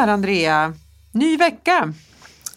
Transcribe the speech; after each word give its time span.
där 0.00 0.12
Andrea! 0.12 0.74
Ny 1.12 1.36
vecka! 1.36 1.92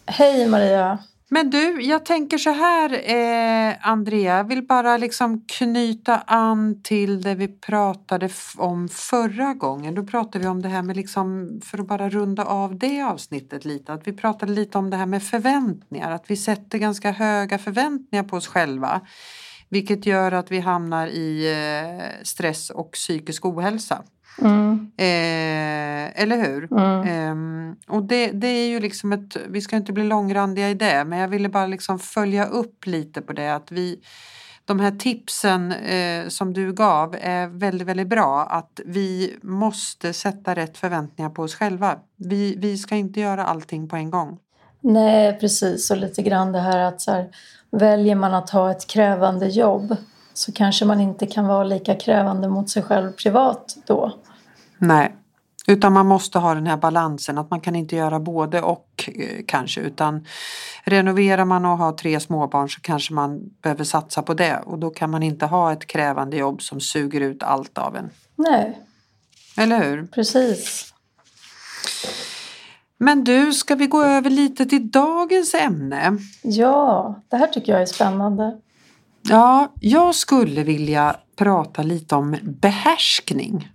Hej 0.05 0.47
Maria! 0.47 0.99
Men 1.29 1.49
du, 1.49 1.81
jag 1.81 2.05
tänker 2.05 2.37
så 2.37 2.49
här 2.49 3.09
eh, 3.09 3.75
Andrea, 3.81 4.37
jag 4.37 4.43
vill 4.43 4.67
bara 4.67 4.97
liksom 4.97 5.45
knyta 5.47 6.17
an 6.17 6.81
till 6.83 7.21
det 7.21 7.35
vi 7.35 7.47
pratade 7.47 8.29
om 8.57 8.89
förra 8.89 9.53
gången. 9.53 9.95
Då 9.95 10.03
pratade 10.03 10.39
vi 10.39 10.47
om 10.47 10.61
det 10.61 10.69
här 10.69 10.81
med 10.81 10.95
liksom, 10.95 11.59
för 11.63 11.77
att 11.77 11.87
bara 11.87 12.09
runda 12.09 12.45
av 12.45 12.77
det 12.77 13.01
avsnittet 13.01 13.65
lite, 13.65 13.93
att 13.93 14.07
vi 14.07 14.13
pratade 14.13 14.51
lite 14.51 14.77
om 14.77 14.89
det 14.89 14.97
här 14.97 15.05
med 15.05 15.23
förväntningar, 15.23 16.11
att 16.11 16.25
vi 16.27 16.37
sätter 16.37 16.77
ganska 16.77 17.11
höga 17.11 17.57
förväntningar 17.57 18.23
på 18.23 18.37
oss 18.37 18.47
själva. 18.47 19.01
Vilket 19.69 20.05
gör 20.05 20.31
att 20.31 20.51
vi 20.51 20.59
hamnar 20.59 21.07
i 21.07 21.51
eh, 21.51 22.23
stress 22.23 22.69
och 22.69 22.91
psykisk 22.91 23.45
ohälsa. 23.45 24.03
Mm. 24.41 24.91
Eh, 24.97 26.21
eller 26.21 26.37
hur? 26.37 26.73
Mm. 26.73 27.69
Eh, 27.69 27.95
och 27.95 28.03
det, 28.03 28.31
det 28.31 28.47
är 28.47 28.67
ju 28.67 28.79
liksom 28.79 29.13
ett, 29.13 29.37
vi 29.47 29.61
ska 29.61 29.75
inte 29.75 29.93
bli 29.93 30.03
långrandiga 30.03 30.69
i 30.69 30.73
det, 30.73 31.05
men 31.05 31.19
jag 31.19 31.27
ville 31.27 31.49
bara 31.49 31.67
liksom 31.67 31.99
följa 31.99 32.45
upp 32.45 32.85
lite 32.85 33.21
på 33.21 33.33
det 33.33 33.55
att 33.55 33.71
vi 33.71 33.99
de 34.65 34.79
här 34.79 34.91
tipsen 34.91 35.71
eh, 35.71 36.27
som 36.27 36.53
du 36.53 36.73
gav 36.73 37.15
är 37.21 37.47
väldigt, 37.47 37.87
väldigt 37.87 38.07
bra. 38.07 38.43
Att 38.43 38.79
vi 38.85 39.35
måste 39.41 40.13
sätta 40.13 40.55
rätt 40.55 40.77
förväntningar 40.77 41.29
på 41.29 41.43
oss 41.43 41.55
själva. 41.55 41.99
Vi, 42.15 42.55
vi 42.55 42.77
ska 42.77 42.95
inte 42.95 43.19
göra 43.19 43.45
allting 43.45 43.89
på 43.89 43.95
en 43.95 44.11
gång. 44.11 44.39
Nej, 44.81 45.39
precis. 45.39 45.91
Och 45.91 45.97
lite 45.97 46.21
grann 46.21 46.51
det 46.51 46.59
här 46.59 46.79
att 46.79 47.01
så 47.01 47.11
här, 47.11 47.29
väljer 47.71 48.15
man 48.15 48.33
att 48.33 48.49
ha 48.49 48.71
ett 48.71 48.87
krävande 48.87 49.47
jobb 49.47 49.95
så 50.33 50.51
kanske 50.51 50.85
man 50.85 51.01
inte 51.01 51.27
kan 51.27 51.47
vara 51.47 51.63
lika 51.63 51.95
krävande 51.95 52.47
mot 52.47 52.69
sig 52.69 52.83
själv 52.83 53.11
privat 53.11 53.77
då. 53.85 54.13
Nej, 54.77 55.15
utan 55.67 55.93
man 55.93 56.07
måste 56.07 56.39
ha 56.39 56.55
den 56.55 56.67
här 56.67 56.77
balansen 56.77 57.37
att 57.37 57.49
man 57.49 57.61
kan 57.61 57.75
inte 57.75 57.95
göra 57.95 58.19
både 58.19 58.61
och 58.61 59.09
eh, 59.15 59.43
kanske 59.47 59.81
utan 59.81 60.27
renoverar 60.83 61.45
man 61.45 61.65
och 61.65 61.77
har 61.77 61.91
tre 61.91 62.19
småbarn 62.19 62.69
så 62.69 62.81
kanske 62.81 63.13
man 63.13 63.49
behöver 63.61 63.83
satsa 63.83 64.21
på 64.21 64.33
det 64.33 64.59
och 64.65 64.79
då 64.79 64.89
kan 64.89 65.09
man 65.09 65.23
inte 65.23 65.45
ha 65.45 65.73
ett 65.73 65.87
krävande 65.87 66.37
jobb 66.37 66.61
som 66.61 66.81
suger 66.81 67.21
ut 67.21 67.43
allt 67.43 67.77
av 67.77 67.95
en. 67.95 68.09
Nej. 68.35 68.79
Eller 69.57 69.83
hur? 69.83 70.07
Precis. 70.07 70.93
Men 72.97 73.23
du, 73.23 73.53
ska 73.53 73.75
vi 73.75 73.87
gå 73.87 74.03
över 74.03 74.29
lite 74.29 74.65
till 74.65 74.91
dagens 74.91 75.53
ämne? 75.53 76.17
Ja, 76.43 77.15
det 77.29 77.37
här 77.37 77.47
tycker 77.47 77.71
jag 77.71 77.81
är 77.81 77.85
spännande. 77.85 78.57
Ja, 79.29 79.73
jag 79.79 80.15
skulle 80.15 80.63
vilja 80.63 81.15
prata 81.37 81.83
lite 81.83 82.15
om 82.15 82.37
behärskning. 82.43 83.69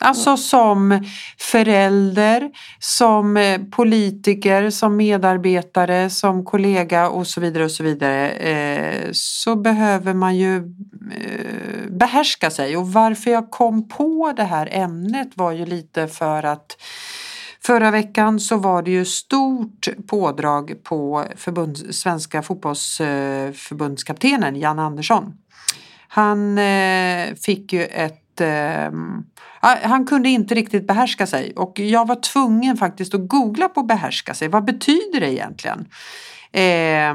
Alltså 0.00 0.36
som 0.36 1.04
förälder, 1.38 2.50
som 2.78 3.36
eh, 3.36 3.60
politiker, 3.70 4.70
som 4.70 4.96
medarbetare, 4.96 6.10
som 6.10 6.44
kollega 6.44 7.08
och 7.08 7.26
så 7.26 7.40
vidare 7.40 7.64
och 7.64 7.70
så 7.70 7.82
vidare 7.82 8.30
eh, 8.30 9.08
så 9.12 9.56
behöver 9.56 10.14
man 10.14 10.36
ju 10.36 10.56
eh, 10.56 11.90
behärska 11.90 12.50
sig 12.50 12.76
och 12.76 12.92
varför 12.92 13.30
jag 13.30 13.50
kom 13.50 13.88
på 13.88 14.32
det 14.36 14.44
här 14.44 14.68
ämnet 14.72 15.28
var 15.34 15.52
ju 15.52 15.66
lite 15.66 16.08
för 16.08 16.42
att 16.42 16.76
Förra 17.64 17.90
veckan 17.90 18.40
så 18.40 18.56
var 18.56 18.82
det 18.82 18.90
ju 18.90 19.04
stort 19.04 19.88
pådrag 20.06 20.74
på 20.82 21.24
förbund, 21.36 21.94
svenska 21.94 22.42
fotbollsförbundskaptenen 22.42 24.56
Jan 24.56 24.78
Andersson. 24.78 25.34
Han 26.08 26.58
eh, 26.58 27.34
fick 27.34 27.72
ju 27.72 27.84
ett 27.84 28.40
eh, 28.40 28.86
ah, 29.60 29.76
han 29.82 30.06
kunde 30.06 30.28
inte 30.28 30.54
riktigt 30.54 30.86
behärska 30.86 31.26
sig 31.26 31.52
och 31.56 31.78
jag 31.78 32.08
var 32.08 32.16
tvungen 32.16 32.76
faktiskt 32.76 33.14
att 33.14 33.28
googla 33.28 33.68
på 33.68 33.82
behärska 33.82 34.34
sig. 34.34 34.48
Vad 34.48 34.64
betyder 34.64 35.20
det 35.20 35.32
egentligen? 35.32 35.86
Eh, 36.52 37.14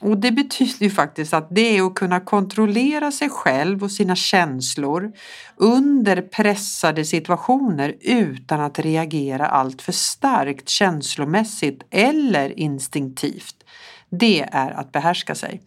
och 0.00 0.18
det 0.18 0.32
betyder 0.32 0.84
ju 0.84 0.90
faktiskt 0.90 1.34
att 1.34 1.48
det 1.50 1.78
är 1.78 1.86
att 1.86 1.94
kunna 1.94 2.20
kontrollera 2.20 3.12
sig 3.12 3.28
själv 3.28 3.82
och 3.82 3.90
sina 3.90 4.16
känslor 4.16 5.12
under 5.56 6.22
pressade 6.22 7.04
situationer 7.04 7.94
utan 8.00 8.60
att 8.60 8.78
reagera 8.78 9.46
allt 9.46 9.82
för 9.82 9.92
starkt 9.92 10.68
känslomässigt 10.68 11.82
eller 11.90 12.58
instinktivt. 12.58 13.54
Det 14.10 14.48
är 14.52 14.70
att 14.70 14.92
behärska 14.92 15.34
sig. 15.34 15.62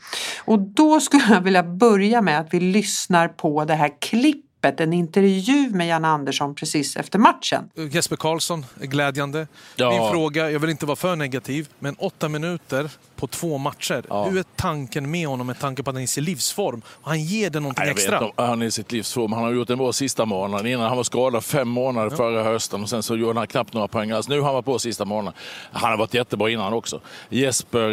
Och 0.46 0.60
då 0.60 1.00
skulle 1.00 1.24
jag 1.30 1.42
vilja 1.42 1.64
börja 1.64 2.22
med 2.22 2.40
att 2.40 2.54
vi 2.54 2.60
lyssnar 2.60 3.28
på 3.28 3.66
det 3.66 3.76
här 3.76 4.02
klippet 4.02 4.51
klippet, 4.62 4.80
en 4.80 4.94
intervju 4.94 5.70
med 5.70 5.88
Jan 5.88 6.06
Andersson 6.06 6.56
precis 6.56 6.96
efter 6.96 7.20
matchen. 7.20 7.70
Jesper 7.92 8.16
Karlsson 8.16 8.66
är 8.82 8.86
glädjande. 8.86 9.48
Ja. 9.76 9.90
Min 9.92 10.12
fråga, 10.12 10.52
jag 10.52 10.60
vill 10.60 10.70
inte 10.70 10.86
vara 10.86 10.96
för 10.96 11.16
negativ, 11.16 11.68
men 11.80 11.96
åtta 11.96 12.30
minuter 12.30 12.90
på 13.16 13.28
två 13.28 13.58
matcher. 13.58 14.04
Ja. 14.10 14.24
Hur 14.24 14.40
är 14.40 14.46
tanken 14.56 15.12
med 15.12 15.28
honom 15.28 15.48
med 15.48 15.60
tanke 15.60 15.84
på 15.84 15.90
att 15.90 15.96
han 15.96 16.02
är 16.02 16.04
i 16.04 16.08
sin 16.08 16.24
livsform? 16.24 16.82
Han 17.02 17.24
ger 17.24 17.50
det 17.50 17.60
någonting 17.60 17.86
jag 17.86 17.92
extra. 17.92 18.20
Vet, 18.20 18.32
han 18.36 18.62
är 18.62 18.66
i 18.66 18.72
sitt 18.72 18.92
livsform. 18.92 19.34
Han 19.34 19.44
har 19.44 19.52
gjort 19.52 19.70
en 19.70 19.78
bra 19.78 19.94
sista 19.94 20.26
månaden. 20.26 20.68
Innan 20.68 20.88
han 20.88 20.98
var 20.98 21.04
skadad 21.04 21.44
fem 21.44 21.68
månader 21.68 22.12
ja. 22.12 22.18
förra 22.18 22.44
hösten 22.44 22.84
och 22.84 22.90
sen 22.90 23.04
så 23.04 23.16
gjorde 23.16 23.40
han 23.40 23.48
knappt 23.48 23.74
några 23.74 23.88
poäng. 23.88 24.12
Alltså, 24.12 24.32
nu 24.32 24.40
har 24.40 24.46
han 24.46 24.54
varit 24.54 24.66
på 24.66 24.80
sista 24.80 25.06
månaden. 25.06 25.40
Han 25.72 25.92
har 25.92 25.98
varit 25.98 26.14
jättebra 26.14 26.50
innan 26.50 26.74
också. 26.74 27.02
Jesper 27.30 27.90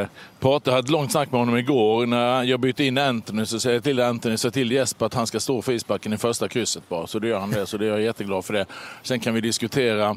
eh, 0.00 0.06
pratade, 0.44 0.70
jag 0.70 0.76
hade 0.76 0.86
ett 0.86 0.90
långt 0.90 1.12
snack 1.12 1.32
med 1.32 1.40
honom 1.40 1.56
igår. 1.56 2.06
När 2.06 2.42
jag 2.42 2.60
bytte 2.60 2.84
in 2.84 2.98
Anthony 2.98 3.46
så 3.46 3.60
säger 3.60 3.76
jag 3.76 3.84
till 3.84 4.00
Anthony, 4.00 4.36
så 4.36 4.50
till 4.50 4.72
Jesper 4.72 5.06
att 5.06 5.14
han 5.14 5.26
ska 5.26 5.40
stå 5.40 5.62
frisbacken 5.62 6.12
i 6.12 6.16
första 6.16 6.48
krysset 6.48 6.88
bara. 6.88 7.06
Så 7.06 7.18
då 7.18 7.28
gör 7.28 7.38
han 7.38 7.50
det. 7.50 7.66
Så 7.66 7.76
det 7.76 7.86
är 7.86 7.90
jag 7.90 8.02
jätteglad 8.02 8.44
för 8.44 8.54
det. 8.54 8.66
Sen 9.02 9.20
kan 9.20 9.34
vi 9.34 9.40
diskutera 9.40 10.16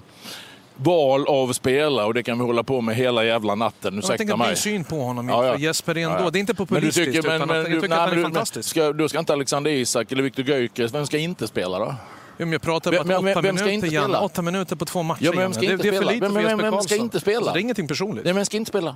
val 0.76 1.28
av 1.28 1.54
spelare 1.54 2.06
och 2.06 2.14
det 2.14 2.24
kan 2.24 2.40
vi 2.40 2.46
hålla 2.46 2.64
på 2.64 2.82
med 2.82 2.96
hela 2.96 3.24
jävla 3.24 3.56
natten. 3.56 3.98
Ursäkta 3.98 4.14
jag 4.14 4.18
tänker 4.18 4.38
mig. 4.38 4.48
din 4.48 4.58
syn 4.58 4.84
på 4.84 4.96
honom 4.96 5.30
ja, 5.30 5.46
ja. 5.46 5.58
Jesper 5.58 5.98
ändå. 5.98 6.18
Ja, 6.20 6.30
Det 6.30 6.38
är 6.38 6.40
inte 6.40 6.56
populistiskt 6.56 6.98
men 6.98 7.06
du 7.06 7.22
tycker, 7.22 7.30
men, 7.30 7.48
men, 7.48 7.50
att, 7.50 7.56
jag 7.58 7.66
tycker 7.66 7.88
nej, 7.88 7.98
att 7.98 8.04
han 8.04 8.12
är 8.12 8.16
du, 8.16 8.22
fantastisk. 8.22 8.70
Ska, 8.70 8.94
då 8.94 9.10
ska 9.10 9.20
inte 9.20 9.34
Alexander 9.34 9.72
Isak 9.72 10.12
eller 10.12 10.24
Viktor 10.24 10.46
Gyökeres, 10.46 10.94
vem 10.94 11.06
ska 11.06 11.18
inte 11.18 11.48
spela 11.48 11.80
då? 11.80 11.96
Men 12.38 12.52
jag 12.52 12.62
pratar 12.62 13.00
om 13.00 13.08
vem, 13.08 13.28
åtta, 13.28 13.42
vem 13.42 13.56
minuter, 13.56 13.88
Jan, 13.88 14.16
åtta 14.16 14.42
minuter 14.42 14.76
på 14.76 14.86
två 14.86 15.04
matcher. 15.04 15.26
Ja, 15.26 15.32
men 15.32 15.40
vem 15.40 15.54
ska 15.54 15.64
inte 15.64 15.76
det, 15.78 15.92
det 15.92 15.98
är 15.98 16.02
för 16.02 16.08
lite 16.08 16.20
vem, 16.20 16.34
för 16.34 16.42
Jesper 16.42 16.72
Vem 16.72 16.82
ska 16.82 16.96
inte 16.96 17.20
spela? 17.20 17.38
Alltså, 17.38 17.54
det 17.54 17.60
är 17.60 17.62
ingenting 17.62 17.88
personligt. 17.88 18.26
Nej, 18.26 18.34
vem 18.34 18.46
ska 18.46 18.58
inte 18.58 18.70
spela? 18.70 18.96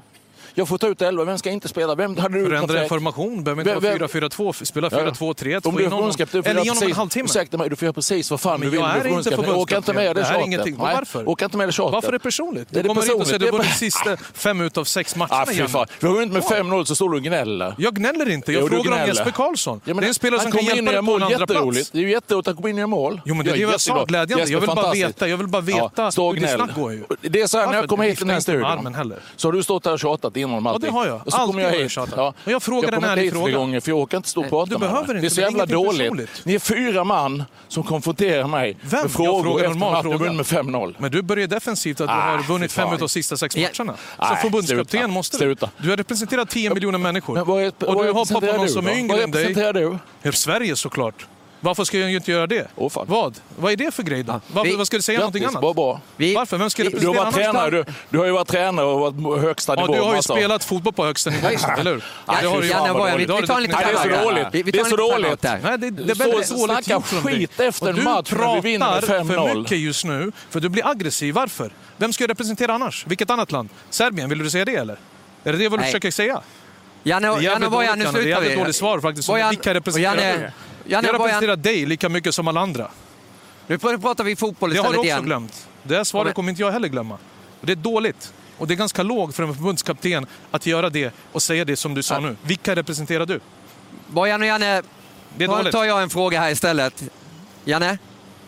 Jag 0.53 0.67
får 0.67 0.77
ta 0.77 0.87
ut 0.87 1.01
elva, 1.01 1.23
vem 1.23 1.37
ska 1.37 1.49
inte 1.49 1.67
spela? 1.67 1.95
Vem 1.95 2.17
hade 2.17 2.39
du 2.39 2.45
Förändra 2.45 2.87
formation, 2.87 3.43
behöver 3.43 3.61
inte 3.61 3.97
vara 3.99 4.07
4-4-2, 4.07 4.65
spela 4.65 4.89
4-2-3-1, 4.89 5.67
Om 5.67 5.75
du 5.75 5.85
är 5.85 5.89
förbundskapten, 5.89 6.43
eller 6.45 6.63
genom 6.63 6.83
en 6.83 6.91
halvtimme. 6.91 7.25
Ursäkta 7.25 7.57
mig, 7.57 7.69
du 7.69 7.75
får 7.75 7.85
göra 7.85 7.93
precis 7.93 8.31
vad 8.31 8.41
fan 8.41 8.61
du 8.61 8.69
vill. 8.69 8.79
Jag 8.79 8.97
är 8.97 9.07
inte 9.07 9.29
förbundskapten. 9.29 9.77
inte 9.77 9.93
med 9.93 10.15
det 10.15 10.25
tjatet. 10.25 10.77
Varför? 10.77 11.29
Åka 11.29 11.45
inte 11.45 11.57
med 11.57 11.67
det 11.67 11.71
tjatet. 11.71 11.93
Varför 11.93 12.07
är 12.07 12.11
det 12.11 12.19
personligt? 12.19 12.67
Du 12.71 12.83
kommer 12.83 13.01
hit 13.01 13.13
och 13.13 13.27
säger 13.27 13.35
att 13.35 13.45
du 13.45 13.51
vunnit 13.51 13.77
sista 13.77 14.17
fem 14.17 14.61
ut 14.61 14.77
av 14.77 14.83
sex 14.83 15.15
matcherna 15.15 15.63
ah, 15.63 15.67
fan. 15.67 15.85
Vi 15.99 16.07
har 16.07 16.13
vunnit 16.13 16.33
med 16.33 16.43
5-0 16.43 16.83
så 16.83 16.95
står 16.95 17.09
du 17.09 17.17
och 17.17 17.23
gnäller. 17.23 17.75
Jag 17.77 17.95
gnäller 17.95 18.29
inte, 18.29 18.53
jag 18.53 18.69
frågar 18.69 18.91
om 19.01 19.07
Jesper 19.07 19.31
Karlsson. 19.31 19.81
Det 19.85 19.91
är 19.91 20.01
en 20.01 20.13
spelare 20.13 20.41
som 20.41 20.51
kan 20.51 20.65
hjälpa 20.65 20.91
dig 20.91 21.05
på 21.05 21.15
en 21.15 21.23
andra 21.23 21.47
plats. 21.47 21.89
Det 21.91 21.97
är 21.97 22.01
ju 22.01 22.11
jätteroligt 22.11 22.47
att 22.47 22.55
komma 22.55 22.69
in 22.69 22.75
och 22.75 22.79
göra 22.79 22.87
mål. 22.87 23.21
Jo 23.25 23.35
men 23.35 23.45
det 23.45 23.51
är 23.51 23.55
ju 23.55 23.61
jag 23.61 23.81
sa, 23.81 24.05
glädjande. 24.05 24.51
Jag 24.51 24.59
vill 24.59 24.67
bara 24.67 24.91
veta, 24.91 25.27
jag 25.27 25.37
vill 25.37 25.47
bara 25.47 25.61
veta 25.61 26.03
hur 26.03 26.33
ditt 26.33 26.49
snack 26.49 26.75
går 26.75 26.91
ju. 26.91 27.03
Det 27.21 27.41
är 27.41 27.47
så 27.47 27.57
här, 27.57 27.67
när 27.67 27.73
jag 27.73 27.89
kommer 27.89 28.03
hit 28.03 28.17
till 28.17 28.27
den 28.27 28.33
här 28.33 28.41
studion 28.41 29.15
så 29.35 29.47
har 29.47 29.53
du 29.53 29.63
stått 29.63 29.85
här 29.85 29.93
och 29.93 29.99
tjatat 29.99 30.37
innan 30.41 30.57
om 30.57 30.67
allting. 30.67 30.87
Ja 30.87 30.91
det 30.91 30.97
har 30.97 31.07
jag. 31.07 31.21
Alltid 31.31 31.63
har 31.63 31.71
jag 31.71 31.91
tjatat. 31.91 32.13
Ja. 32.17 32.33
Och 32.45 32.51
jag 32.51 32.63
frågar 32.63 32.91
en 32.91 33.03
ärlig 33.03 33.31
fråga. 33.31 33.57
gånger 33.57 33.79
för 33.79 33.91
jag 33.91 33.99
orkar 33.99 34.17
inte 34.17 34.29
stå 34.29 34.41
och 34.41 34.49
prata 34.49 34.77
med 34.77 35.05
dig. 35.07 35.21
Det 35.21 35.27
är 35.27 35.29
så 35.29 35.41
jävla 35.41 35.65
dåligt. 35.65 36.41
Ni 36.43 36.53
är 36.55 36.59
fyra 36.59 37.03
man 37.03 37.43
som 37.67 37.83
konfronterar 37.83 38.47
mig 38.47 38.77
Vem? 38.81 39.01
med 39.01 39.11
frågor 39.11 39.65
efter 39.65 39.95
att 39.95 40.03
du 40.03 40.17
vunnit 40.17 40.51
med 40.51 40.65
5-0. 40.65 40.95
Men 40.97 41.11
du 41.11 41.21
börjar 41.21 41.47
defensivt 41.47 42.01
att 42.01 42.07
du 42.07 42.13
har 42.13 42.47
vunnit 42.47 42.71
fem 42.71 42.89
av 42.89 42.97
de 42.99 43.09
sista 43.09 43.37
sex 43.37 43.55
matcherna. 43.57 43.95
Som 44.17 44.37
förbundskapten 44.41 45.11
måste 45.11 45.37
du. 45.45 45.55
Du 45.77 45.89
har 45.89 45.97
representerat 45.97 46.49
10 46.49 46.73
miljoner 46.73 46.97
människor. 46.99 47.39
Och 47.39 47.45
du 48.03 48.11
har 48.11 48.33
pappa 48.33 48.57
någon 48.57 48.69
som 48.69 48.87
är 48.87 48.97
yngre 48.97 49.23
än 49.23 49.31
dig. 49.31 49.43
Vad 49.43 49.57
representerar 49.57 49.99
du? 50.23 50.31
Sverige 50.31 50.75
såklart. 50.75 51.27
Varför 51.63 51.83
ska 51.83 51.97
jag 51.97 52.11
inte 52.11 52.31
göra 52.31 52.47
det? 52.47 52.67
Oh, 52.75 53.05
vad? 53.05 53.39
Vad 53.57 53.71
är 53.71 53.75
det 53.75 53.91
för 53.91 54.03
grej 54.03 54.23
då? 54.23 54.41
Varför, 54.47 54.69
vi, 54.69 54.75
vad 54.75 54.87
ska 54.87 54.97
du 54.97 55.03
säga 55.03 55.19
grattis, 55.19 55.41
någonting 55.41 55.57
annat? 55.57 55.75
Bra, 55.75 56.01
bra. 56.17 56.35
Varför? 56.35 56.57
Vem 56.57 56.69
ska 56.69 56.83
representera 56.83 57.13
du 57.13 57.17
har, 57.17 57.25
varit 57.25 57.35
tränare, 57.35 57.69
du, 57.69 57.85
du, 58.09 58.17
har 58.17 58.25
ju 58.25 58.31
varit 58.31 58.47
tränare 58.47 58.85
och 58.85 58.99
varit 58.99 59.41
högsta 59.41 59.75
nivå. 59.75 59.95
Ja, 59.95 59.99
du 59.99 60.01
har 60.01 60.15
ju 60.15 60.21
spelat 60.21 60.63
fotboll 60.63 60.93
på 60.93 61.05
högsta 61.05 61.29
nivå, 61.29 61.47
eller 61.47 61.91
hur? 61.91 62.03
Ja, 62.25 62.37
det 62.41 62.47
har 62.47 62.61
du 62.61 62.67
ju. 62.67 63.17
Vi, 63.17 63.41
vi 63.41 63.47
tar 63.47 63.55
en 63.55 63.63
liten 63.63 63.79
Det 63.79 63.91
är 63.91 64.17
så 64.17 64.23
dåligt. 64.23 64.47
Vi, 64.51 64.63
det 64.63 64.79
är 64.79 64.83
så 64.83 64.95
dåligt. 64.95 65.43
Nej, 65.43 65.59
det, 65.61 65.89
det 65.89 66.11
är 66.11 66.15
väldigt 66.15 66.49
dåligt 66.49 66.85
dig. 66.85 67.01
skit 67.01 67.59
efter 67.59 67.87
en 67.87 68.03
match 68.03 68.31
när 68.31 68.55
vi 68.55 68.71
vinner 68.71 68.91
med 68.91 69.03
5-0. 69.03 69.27
Du 69.27 69.33
pratar 69.33 69.49
för 69.49 69.59
mycket 69.59 69.77
just 69.77 70.05
nu, 70.05 70.31
för 70.49 70.59
du 70.59 70.69
blir 70.69 70.87
aggressiv. 70.87 71.35
Varför? 71.35 71.71
Vem 71.97 72.13
ska 72.13 72.23
jag 72.23 72.29
representera 72.29 72.73
annars? 72.73 73.07
Vilket 73.07 73.29
annat 73.29 73.51
land? 73.51 73.69
Serbien, 73.89 74.29
vill 74.29 74.37
du 74.39 74.49
säga 74.49 74.65
det 74.65 74.75
eller? 74.75 74.97
Är 75.43 75.51
det 75.51 75.57
det 75.57 75.69
vad 75.69 75.79
du 75.79 75.83
försöker 75.83 76.11
säga? 76.11 76.41
Janne, 77.03 77.27
Janne 77.41 77.69
nu 77.95 78.03
slutar 78.03 78.11
vi. 78.11 78.19
Det 78.19 78.19
är 78.19 78.27
jävligt 78.27 78.57
dåligt 78.57 78.75
svar 78.75 78.99
faktiskt. 78.99 79.29
Vilka 79.51 79.73
representerar 79.73 80.51
Janne, 80.85 81.07
jag 81.07 81.15
representerar 81.15 81.55
dig 81.55 81.85
lika 81.85 82.09
mycket 82.09 82.35
som 82.35 82.47
alla 82.47 82.61
andra. 82.61 82.87
Nu 83.67 83.77
pratar 83.77 84.23
vi 84.23 84.35
fotboll 84.35 84.71
istället 84.73 84.91
igen. 84.91 85.03
Det 85.03 85.11
har 85.11 85.15
du 85.15 85.19
också 85.19 85.25
glömt. 85.25 85.67
Det 85.83 86.05
svaret 86.05 86.35
kommer 86.35 86.49
inte 86.49 86.61
jag 86.61 86.71
heller 86.71 86.87
glömma. 86.87 87.17
Det 87.61 87.71
är 87.71 87.75
dåligt. 87.75 88.33
Och 88.57 88.67
det 88.67 88.73
är 88.73 88.75
ganska 88.75 89.03
lågt 89.03 89.35
för 89.35 89.43
en 89.43 89.53
förbundskapten 89.53 90.25
att 90.51 90.65
göra 90.65 90.89
det 90.89 91.13
och 91.31 91.41
säga 91.41 91.65
det 91.65 91.75
som 91.75 91.93
du 91.93 92.03
sa 92.03 92.19
nu. 92.19 92.35
Vilka 92.43 92.75
representerar 92.75 93.25
du? 93.25 93.39
Bojan 94.07 94.41
och 94.41 94.47
Janne, 94.47 94.81
det 95.37 95.45
är 95.45 95.71
tar 95.71 95.85
jag 95.85 96.01
en 96.01 96.09
fråga 96.09 96.39
här 96.39 96.51
istället. 96.51 97.03
Janne? 97.65 97.97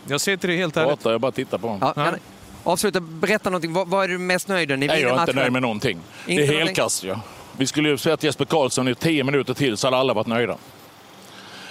Jag 0.08 0.22
säger 0.22 0.38
till 0.38 0.50
dig 0.50 0.58
helt 0.58 0.78
ärligt. 0.78 0.90
Prata, 0.90 1.12
jag 1.12 1.22
bara 1.22 1.32
tittar 1.32 1.58
på 1.58 1.68
honom. 1.68 1.94
Ja, 1.96 2.06
Janne, 2.06 2.18
avsluta, 2.64 3.00
berätta 3.00 3.50
någonting. 3.50 3.74
Vad, 3.74 3.88
vad 3.88 4.04
är 4.04 4.08
du 4.08 4.18
mest 4.18 4.48
nöjd 4.48 4.70
med? 4.70 4.80
Ni 4.80 4.86
jag 4.86 4.98
är 5.00 5.20
inte 5.20 5.34
nöjd 5.34 5.52
med 5.52 5.62
någonting. 5.62 6.00
Inte 6.28 6.44
det 6.44 6.56
är 6.56 6.66
helkast. 6.66 7.04
Ja. 7.04 7.20
Vi 7.58 7.68
skulle 7.68 7.90
ju 7.90 7.98
sett 7.98 8.24
Jesper 8.24 8.46
Karlsson 8.46 8.88
i 8.88 8.96
tio 8.96 9.24
minuter 9.24 9.54
till 9.54 9.78
så 9.78 9.88
hade 9.88 9.98
alla 9.98 10.14
varit 10.14 10.28
nöjda. 10.28 10.58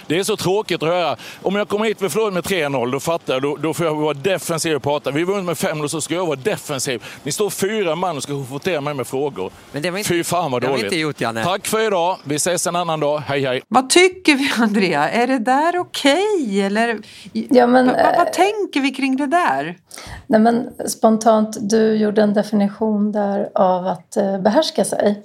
Det 0.07 0.19
är 0.19 0.23
så 0.23 0.37
tråkigt 0.37 0.83
att 0.83 0.89
höra. 0.89 1.15
Om 1.41 1.55
jag 1.55 1.67
kommer 1.67 1.85
hit 1.85 2.01
och 2.01 2.11
förlorar 2.11 2.31
med 2.31 2.43
3-0, 2.43 2.91
då 2.91 2.99
fattar 2.99 3.33
jag. 3.33 3.41
Då, 3.41 3.55
då 3.55 3.73
får 3.73 3.85
jag 3.85 3.95
vara 3.95 4.13
defensiv 4.13 4.75
och 4.75 4.83
prata. 4.83 5.11
Vi 5.11 5.23
vunnit 5.23 5.45
med 5.45 5.55
5-0, 5.55 5.87
så 5.87 6.01
ska 6.01 6.15
jag 6.15 6.25
vara 6.25 6.35
defensiv. 6.35 7.03
Ni 7.23 7.31
står 7.31 7.49
fyra 7.49 7.95
man 7.95 8.17
och 8.17 8.23
ska 8.23 8.33
konfrontera 8.33 8.81
mig 8.81 8.93
med 8.93 9.07
frågor. 9.07 9.51
Men 9.71 9.81
det 9.81 9.91
var 9.91 9.97
inte, 9.97 10.09
Fy 10.09 10.23
fan 10.23 10.51
vad 10.51 10.61
dåligt. 10.61 10.83
Inte 10.83 10.95
gjort, 10.95 11.21
Janne. 11.21 11.43
Tack 11.43 11.67
för 11.67 11.87
idag. 11.87 12.17
Vi 12.23 12.35
ses 12.35 12.67
en 12.67 12.75
annan 12.75 12.99
dag. 12.99 13.19
Hej 13.19 13.45
hej. 13.45 13.61
Vad 13.67 13.89
tycker 13.89 14.35
vi 14.35 14.51
Andrea? 14.63 15.09
Är 15.09 15.27
det 15.27 15.39
där 15.39 15.77
okej? 15.77 16.23
Okay? 16.67 17.47
ja, 17.49 17.67
vad, 17.67 17.85
vad, 17.85 17.95
vad 18.17 18.33
tänker 18.33 18.81
vi 18.81 18.91
kring 18.91 19.17
det 19.17 19.27
där? 19.27 19.77
Nej, 20.27 20.39
men, 20.39 20.69
spontant, 20.87 21.57
du 21.69 21.95
gjorde 21.95 22.21
en 22.21 22.33
definition 22.33 23.11
där 23.11 23.49
av 23.55 23.87
att 23.87 24.17
eh, 24.17 24.41
behärska 24.41 24.85
sig. 24.85 25.23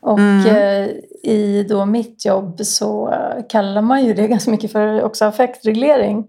Och 0.00 0.18
mm. 0.18 0.46
eh, 0.46 0.90
i 1.22 1.66
då 1.68 1.84
mitt 1.84 2.24
jobb 2.24 2.60
så 2.60 3.14
kallar 3.48 3.82
man 3.82 4.04
ju 4.04 4.14
det 4.14 4.26
ganska 4.28 4.50
mycket 4.50 4.72
för 4.72 5.02
också 5.02 5.24
affektreglering. 5.24 6.26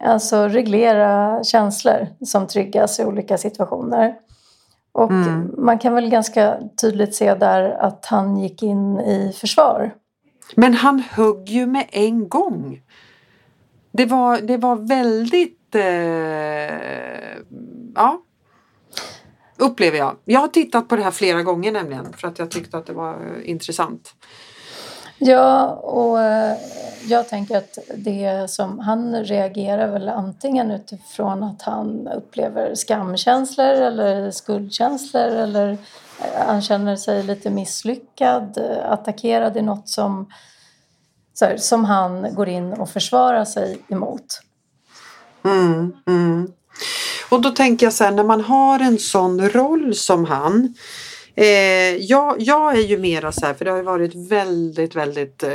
Alltså 0.00 0.48
reglera 0.48 1.44
känslor 1.44 2.06
som 2.24 2.46
triggas 2.46 3.00
i 3.00 3.04
olika 3.04 3.38
situationer. 3.38 4.14
Och 4.92 5.10
mm. 5.10 5.54
man 5.58 5.78
kan 5.78 5.94
väl 5.94 6.10
ganska 6.10 6.58
tydligt 6.80 7.14
se 7.14 7.34
där 7.34 7.70
att 7.70 8.06
han 8.06 8.36
gick 8.36 8.62
in 8.62 9.00
i 9.00 9.32
försvar. 9.32 9.94
Men 10.56 10.74
han 10.74 10.98
högg 10.98 11.48
ju 11.48 11.66
med 11.66 11.86
en 11.92 12.28
gång. 12.28 12.80
Det 13.92 14.06
var, 14.06 14.38
det 14.38 14.56
var 14.56 14.76
väldigt... 14.76 15.74
Eh, 15.74 15.82
ja, 17.94 18.22
Upplever 19.62 19.98
jag. 19.98 20.16
Jag 20.24 20.40
har 20.40 20.48
tittat 20.48 20.88
på 20.88 20.96
det 20.96 21.02
här 21.02 21.10
flera 21.10 21.42
gånger 21.42 21.72
nämligen 21.72 22.12
för 22.12 22.28
att 22.28 22.38
jag 22.38 22.50
tyckte 22.50 22.78
att 22.78 22.86
det 22.86 22.92
var 22.92 23.12
eh, 23.12 23.50
intressant. 23.50 24.14
Ja, 25.18 25.66
och 25.68 26.22
eh, 26.22 26.56
jag 27.06 27.28
tänker 27.28 27.56
att 27.56 27.78
det 27.96 28.50
som 28.50 28.78
han 28.78 29.24
reagerar 29.24 29.92
väl 29.92 30.08
antingen 30.08 30.70
utifrån 30.70 31.42
att 31.42 31.62
han 31.62 32.08
upplever 32.08 32.74
skamkänslor 32.74 33.66
eller 33.66 34.30
skuldkänslor 34.30 35.22
eller 35.22 35.70
eh, 35.72 36.46
han 36.46 36.62
känner 36.62 36.96
sig 36.96 37.22
lite 37.22 37.50
misslyckad, 37.50 38.58
attackerad 38.84 39.56
i 39.56 39.62
något 39.62 39.88
som, 39.88 40.30
här, 41.40 41.56
som 41.56 41.84
han 41.84 42.34
går 42.34 42.48
in 42.48 42.72
och 42.72 42.88
försvarar 42.88 43.44
sig 43.44 43.78
emot. 43.88 44.40
Mm, 45.44 45.96
mm. 46.06 46.52
Och 47.32 47.40
då 47.40 47.50
tänker 47.50 47.86
jag 47.86 47.92
så 47.92 48.04
här, 48.04 48.12
när 48.12 48.24
man 48.24 48.40
har 48.40 48.80
en 48.80 48.98
sån 48.98 49.48
roll 49.48 49.94
som 49.94 50.24
han. 50.24 50.74
Eh, 51.34 51.46
jag, 51.96 52.36
jag 52.38 52.78
är 52.78 52.82
ju 52.82 52.98
mera 52.98 53.32
så 53.32 53.46
här, 53.46 53.54
för 53.54 53.64
det 53.64 53.70
har 53.70 53.78
ju 53.78 53.84
varit 53.84 54.14
väldigt, 54.14 54.94
väldigt 54.94 55.42
eh, 55.42 55.50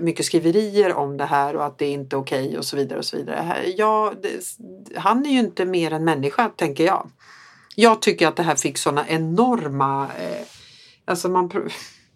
mycket 0.00 0.26
skriverier 0.26 0.94
om 0.94 1.16
det 1.16 1.24
här 1.24 1.56
och 1.56 1.64
att 1.64 1.78
det 1.78 1.86
är 1.86 1.90
inte 1.90 2.16
är 2.16 2.20
okej 2.20 2.46
okay 2.46 2.58
och 2.58 2.64
så 2.64 2.76
vidare 2.76 2.98
och 2.98 3.04
så 3.04 3.16
vidare. 3.16 3.64
Jag, 3.76 4.14
det, 4.22 4.56
han 4.96 5.26
är 5.26 5.30
ju 5.30 5.38
inte 5.38 5.64
mer 5.64 5.92
än 5.92 6.04
människa, 6.04 6.50
tänker 6.56 6.84
jag. 6.84 7.10
Jag 7.74 8.02
tycker 8.02 8.28
att 8.28 8.36
det 8.36 8.42
här 8.42 8.56
fick 8.56 8.78
såna 8.78 9.08
enorma, 9.08 10.02
eh, 10.02 10.46
alltså 11.04 11.28
man, 11.28 11.50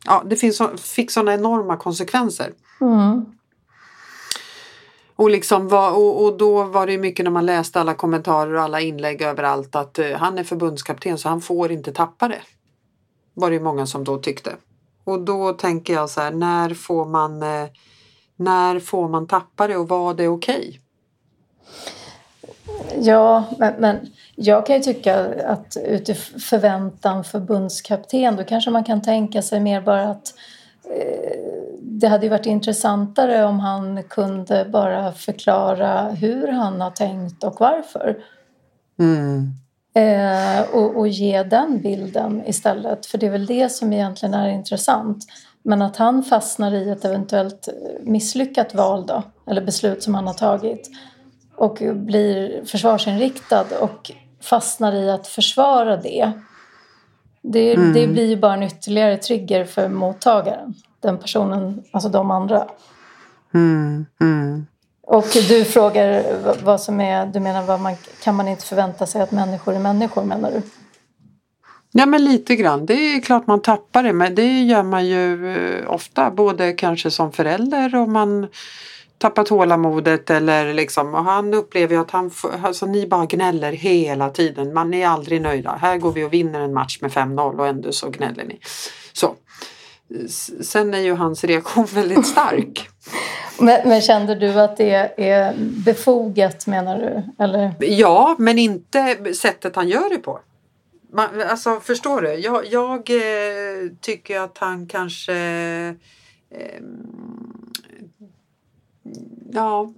ja, 0.06 0.22
det 0.26 0.36
finns, 0.36 0.62
fick 0.82 1.10
såna 1.10 1.34
enorma 1.34 1.76
konsekvenser. 1.76 2.52
Mm. 2.80 3.24
Och, 5.20 5.31
liksom 5.31 5.69
var, 5.69 5.93
och, 5.93 6.25
och, 6.25 6.38
då 6.38 6.64
var 6.64 6.87
det 6.87 6.99
mycket 6.99 7.25
när 7.25 7.31
man 7.31 7.46
läste 7.46 7.81
alla 7.81 7.94
kommentarer 7.94 8.55
och 8.55 8.62
alla 8.62 8.81
inlägg 8.81 9.22
överallt 9.22 9.76
att 9.76 9.99
uh, 9.99 10.12
han 10.12 10.38
är 10.38 10.44
förbundskapten 10.44 11.19
så 11.19 11.28
han 11.28 11.40
får 11.40 11.72
inte 11.72 11.93
tappa 11.93 12.28
det. 12.28 12.40
Var 13.34 13.50
det 13.50 13.61
många 13.61 13.87
som 13.87 14.05
då 14.05 14.19
tyckte. 14.19 14.52
Och 15.05 15.20
då 15.20 15.52
tänker 15.52 15.93
jag 15.93 16.11
så 16.11 16.20
här, 16.20 16.31
när 16.31 16.75
får 16.75 17.05
man, 17.05 17.43
uh, 17.43 17.69
när 18.37 18.81
får 18.81 19.08
man 19.08 19.26
tappa 19.26 19.67
det 19.67 19.76
och 19.76 19.88
var 19.88 20.14
det 20.14 20.28
okej? 20.28 20.58
Okay? 20.58 20.78
Ja, 23.00 23.44
men, 23.58 23.75
men, 23.78 23.96
jag 24.34 24.67
kan 24.67 24.76
ju 24.76 24.82
tycka 24.82 25.44
att 25.46 25.76
utifrån 25.87 26.40
förväntan 26.40 27.25
förbundskapten 27.25 28.37
då 28.37 28.44
kanske 28.44 28.70
man 28.70 28.84
kan 28.84 29.02
tänka 29.02 29.43
sig 29.43 29.61
mer 29.61 29.81
bara 29.81 30.11
att 30.11 30.34
eh, 30.84 31.69
det 32.00 32.08
hade 32.08 32.26
ju 32.26 32.31
varit 32.31 32.47
intressantare 32.47 33.44
om 33.44 33.61
han 33.61 34.02
kunde 34.02 34.64
bara 34.64 35.12
förklara 35.12 36.02
hur 36.02 36.49
han 36.49 36.81
har 36.81 36.91
tänkt 36.91 37.44
och 37.44 37.56
varför. 37.58 38.17
Mm. 38.99 39.50
Eh, 39.94 40.62
och, 40.75 40.99
och, 40.99 41.08
ge 41.08 41.43
den 41.43 41.81
bilden 41.81 42.43
istället, 42.47 43.06
för 43.06 43.19
det 43.19 43.26
är 43.26 43.31
väl 43.31 43.47
det 43.47 43.69
som 43.69 43.93
egentligen 43.93 44.35
är 44.35 44.49
intressant. 44.49 45.25
Men 45.62 45.82
att 45.82 45.97
han 45.97 46.23
fastnar 46.23 46.75
i 46.75 46.91
ett 46.91 47.05
eventuellt 47.05 47.69
misslyckat 48.03 48.75
val 48.75 49.06
då, 49.06 49.23
eller 49.46 49.62
beslut 49.62 50.03
som 50.03 50.14
han 50.14 50.26
har 50.26 50.35
tagit 50.35 50.91
och 51.56 51.82
blir 51.94 52.64
försvarsinriktad 52.64 53.64
och 53.81 54.11
fastnar 54.41 54.93
i 54.93 55.11
att 55.11 55.26
försvara 55.26 55.96
det 55.96 56.32
det, 57.43 57.75
mm. 57.75 57.93
det 57.93 58.06
blir 58.06 58.26
ju 58.26 58.37
bara 58.37 58.55
en 58.55 58.62
ytterligare 58.62 59.17
trigger 59.17 59.64
för 59.64 59.88
mottagaren. 59.88 60.75
Den 61.00 61.19
personen, 61.19 61.85
alltså 61.91 62.08
de 62.08 62.31
andra. 62.31 62.67
Mm. 63.55 64.06
Mm. 64.20 64.67
Och 65.02 65.26
du 65.49 65.64
frågar 65.64 66.25
vad 66.64 66.81
som 66.81 67.00
är, 67.00 67.26
du 67.26 67.41
menar 67.41 67.62
vad 67.62 67.81
man, 67.81 67.97
kan 68.23 68.35
man 68.35 68.49
inte 68.49 68.64
förvänta 68.64 69.06
sig 69.06 69.23
att 69.23 69.31
människor 69.31 69.75
är 69.75 69.79
människor 69.79 70.25
menar 70.25 70.50
du? 70.50 70.62
Ja 71.93 72.06
men 72.06 72.25
lite 72.25 72.56
grann, 72.56 72.87
det 72.87 72.94
är 72.94 73.20
klart 73.20 73.47
man 73.47 73.62
tappar 73.62 74.02
det 74.02 74.12
men 74.12 74.35
det 74.35 74.62
gör 74.62 74.82
man 74.82 75.06
ju 75.06 75.56
eh, 75.56 75.91
ofta 75.91 76.31
både 76.31 76.73
kanske 76.73 77.11
som 77.11 77.32
förälder 77.32 77.96
och 77.96 78.08
man 78.08 78.49
tappar 79.19 79.44
tålamodet 79.44 80.31
eller 80.31 80.75
liksom 80.75 81.14
och 81.14 81.25
han 81.25 81.55
upplever 81.55 81.94
ju 81.94 82.00
att 82.00 82.11
han, 82.11 82.31
alltså 82.62 82.86
ni 82.86 83.06
bara 83.06 83.27
gnäller 83.27 83.72
hela 83.72 84.31
tiden. 84.31 84.72
Man 84.74 84.94
är 84.94 85.06
aldrig 85.06 85.43
nöjda. 85.43 85.79
Här 85.81 85.96
går 85.96 86.13
vi 86.13 86.24
och 86.24 86.32
vinner 86.32 86.60
en 86.60 86.72
match 86.72 86.98
med 87.01 87.10
5-0 87.10 87.58
och 87.58 87.67
ändå 87.67 87.93
så 87.93 88.10
gnäller 88.10 88.44
ni. 88.44 88.60
Så. 89.13 89.34
Sen 90.60 90.94
är 90.94 90.98
ju 90.98 91.14
hans 91.14 91.44
reaktion 91.44 91.84
väldigt 91.84 92.26
stark. 92.26 92.88
men, 93.60 93.88
men 93.88 94.00
kände 94.00 94.34
du 94.34 94.60
att 94.60 94.76
det 94.76 95.12
är 95.17 95.55
befogat 95.84 96.67
menar 96.67 96.98
du? 96.98 97.44
Eller? 97.44 97.74
Ja, 97.79 98.36
men 98.38 98.58
inte 98.58 99.34
sättet 99.34 99.76
han 99.76 99.88
gör 99.88 100.10
det 100.10 100.19
på. 100.19 100.40
Man, 101.12 101.29
alltså 101.48 101.81
förstår 101.81 102.22
du? 102.22 102.34
Jag, 102.34 102.67
jag 102.67 103.10
eh, 103.10 103.90
tycker 104.00 104.40
att 104.40 104.58
han 104.58 104.86
kanske 104.86 105.34
eh, 106.50 106.82
ja, 109.52 109.93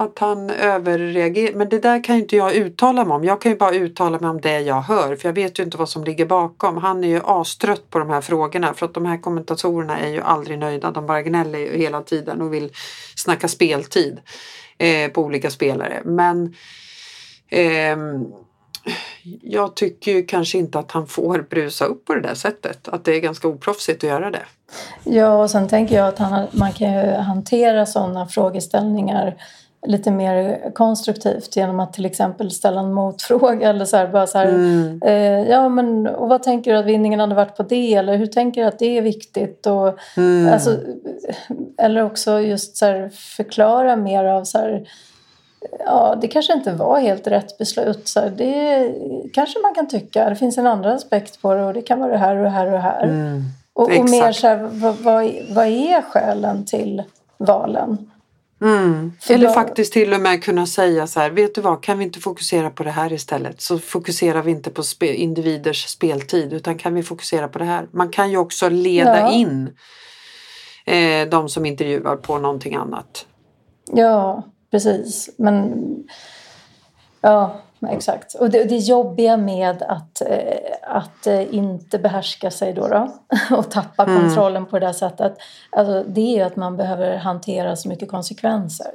att 0.00 0.18
han 0.18 0.50
överreagerar. 0.50 1.54
Men 1.54 1.68
det 1.68 1.78
där 1.78 2.04
kan 2.04 2.16
ju 2.16 2.22
inte 2.22 2.36
jag 2.36 2.54
uttala 2.54 3.04
mig 3.04 3.14
om. 3.14 3.24
Jag 3.24 3.40
kan 3.40 3.52
ju 3.52 3.58
bara 3.58 3.74
uttala 3.74 4.18
mig 4.18 4.30
om 4.30 4.40
det 4.40 4.60
jag 4.60 4.80
hör 4.80 5.16
för 5.16 5.28
jag 5.28 5.34
vet 5.34 5.58
ju 5.58 5.62
inte 5.62 5.76
vad 5.76 5.88
som 5.88 6.04
ligger 6.04 6.26
bakom. 6.26 6.76
Han 6.76 7.04
är 7.04 7.08
ju 7.08 7.20
astrött 7.24 7.90
på 7.90 7.98
de 7.98 8.10
här 8.10 8.20
frågorna 8.20 8.74
för 8.74 8.86
att 8.86 8.94
de 8.94 9.06
här 9.06 9.18
kommentatorerna 9.18 9.98
är 9.98 10.08
ju 10.08 10.20
aldrig 10.20 10.58
nöjda. 10.58 10.90
De 10.90 11.06
bara 11.06 11.22
gnäller 11.22 11.58
ju 11.58 11.78
hela 11.78 12.02
tiden 12.02 12.40
och 12.40 12.54
vill 12.54 12.70
snacka 13.16 13.48
speltid 13.48 14.20
eh, 14.78 15.10
på 15.10 15.22
olika 15.22 15.50
spelare. 15.50 16.02
Men 16.04 16.54
eh, 17.48 17.96
jag 19.42 19.76
tycker 19.76 20.12
ju 20.12 20.22
kanske 20.22 20.58
inte 20.58 20.78
att 20.78 20.92
han 20.92 21.06
får 21.06 21.46
brusa 21.50 21.84
upp 21.84 22.04
på 22.04 22.14
det 22.14 22.20
där 22.20 22.34
sättet. 22.34 22.88
Att 22.88 23.04
det 23.04 23.16
är 23.16 23.20
ganska 23.20 23.48
oproffsigt 23.48 24.04
att 24.04 24.10
göra 24.10 24.30
det. 24.30 24.44
Ja, 25.04 25.42
och 25.42 25.50
sen 25.50 25.68
tänker 25.68 25.96
jag 25.96 26.08
att 26.08 26.18
han, 26.18 26.46
man 26.52 26.72
kan 26.72 26.92
ju 26.92 27.12
hantera 27.12 27.86
sådana 27.86 28.26
frågeställningar 28.26 29.36
lite 29.86 30.10
mer 30.10 30.70
konstruktivt 30.74 31.56
genom 31.56 31.80
att 31.80 31.92
till 31.92 32.06
exempel 32.06 32.50
ställa 32.50 32.80
en 32.80 32.92
motfråga 32.92 33.68
eller 33.68 33.84
så 33.84 33.96
här, 33.96 34.06
bara 34.06 34.26
så 34.26 34.38
här, 34.38 34.48
mm. 34.48 35.00
eh, 35.04 35.50
ja 35.50 35.68
men 35.68 36.06
och 36.06 36.28
vad 36.28 36.42
tänker 36.42 36.72
du 36.72 36.78
att 36.78 36.86
vinningen 36.86 37.20
hade 37.20 37.34
varit 37.34 37.56
på 37.56 37.62
det 37.62 37.94
eller 37.94 38.16
hur 38.16 38.26
tänker 38.26 38.60
du 38.60 38.66
att 38.66 38.78
det 38.78 38.98
är 38.98 39.02
viktigt 39.02 39.66
och 39.66 39.98
mm. 40.16 40.52
alltså, 40.52 40.76
eller 41.78 42.02
också 42.02 42.40
just 42.40 42.76
så 42.76 42.86
här, 42.86 43.08
förklara 43.08 43.96
mer 43.96 44.24
av 44.24 44.44
så 44.44 44.58
här, 44.58 44.88
ja, 45.78 46.18
det 46.20 46.28
kanske 46.28 46.52
inte 46.52 46.72
var 46.72 47.00
helt 47.00 47.26
rätt 47.26 47.58
beslut. 47.58 48.08
Så 48.08 48.20
det 48.36 48.92
kanske 49.32 49.60
man 49.60 49.74
kan 49.74 49.88
tycka. 49.88 50.28
Det 50.28 50.36
finns 50.36 50.58
en 50.58 50.66
annan 50.66 50.92
aspekt 50.92 51.42
på 51.42 51.54
det 51.54 51.64
och 51.64 51.74
det 51.74 51.82
kan 51.82 52.00
vara 52.00 52.12
det 52.12 52.18
här 52.18 52.36
och 52.36 52.44
det 52.44 52.50
här 52.50 52.66
och 52.66 52.72
det 52.72 52.78
här. 52.78 53.02
Mm, 53.02 53.42
och, 53.72 53.98
och 53.98 54.10
mer 54.10 54.32
så 54.32 54.46
här, 54.46 54.56
vad, 54.56 54.96
vad, 54.96 55.32
vad 55.50 55.66
är 55.66 56.02
skälen 56.02 56.64
till 56.64 57.02
valen? 57.38 58.10
Mm. 58.62 59.12
Eller 59.28 59.46
då... 59.46 59.52
faktiskt 59.52 59.92
till 59.92 60.12
och 60.12 60.20
med 60.20 60.44
kunna 60.44 60.66
säga 60.66 61.06
så 61.06 61.20
här, 61.20 61.30
vet 61.30 61.54
du 61.54 61.60
vad, 61.60 61.82
kan 61.82 61.98
vi 61.98 62.04
inte 62.04 62.20
fokusera 62.20 62.70
på 62.70 62.82
det 62.82 62.90
här 62.90 63.12
istället? 63.12 63.60
Så 63.60 63.78
fokuserar 63.78 64.42
vi 64.42 64.50
inte 64.50 64.70
på 64.70 64.82
spe 64.82 65.14
individers 65.14 65.86
speltid 65.86 66.52
utan 66.52 66.78
kan 66.78 66.94
vi 66.94 67.02
fokusera 67.02 67.48
på 67.48 67.58
det 67.58 67.64
här? 67.64 67.88
Man 67.92 68.08
kan 68.08 68.30
ju 68.30 68.36
också 68.36 68.68
leda 68.68 69.18
ja. 69.18 69.32
in 69.32 69.76
eh, 70.86 71.28
de 71.28 71.48
som 71.48 71.66
intervjuar 71.66 72.16
på 72.16 72.38
någonting 72.38 72.74
annat. 72.74 73.26
Ja, 73.92 74.44
precis. 74.70 75.30
Men 75.38 75.74
Ja, 77.20 77.60
exakt. 77.88 78.34
Och 78.34 78.50
det, 78.50 78.64
det 78.64 78.76
jobbiga 78.76 79.36
med 79.36 79.82
att, 79.82 80.20
eh, 80.20 80.72
att 80.82 81.26
eh, 81.26 81.54
inte 81.54 81.98
behärska 81.98 82.50
sig 82.50 82.72
då, 82.72 82.88
då 82.88 83.14
och 83.56 83.70
tappa 83.70 84.04
mm. 84.04 84.20
kontrollen 84.20 84.66
på 84.66 84.78
det 84.78 84.86
där 84.86 84.92
sättet. 84.92 85.36
Alltså, 85.70 86.04
det 86.08 86.38
är 86.38 86.46
att 86.46 86.56
man 86.56 86.76
behöver 86.76 87.16
hantera 87.16 87.76
så 87.76 87.88
mycket 87.88 88.10
konsekvenser. 88.10 88.90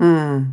Mm. 0.00 0.52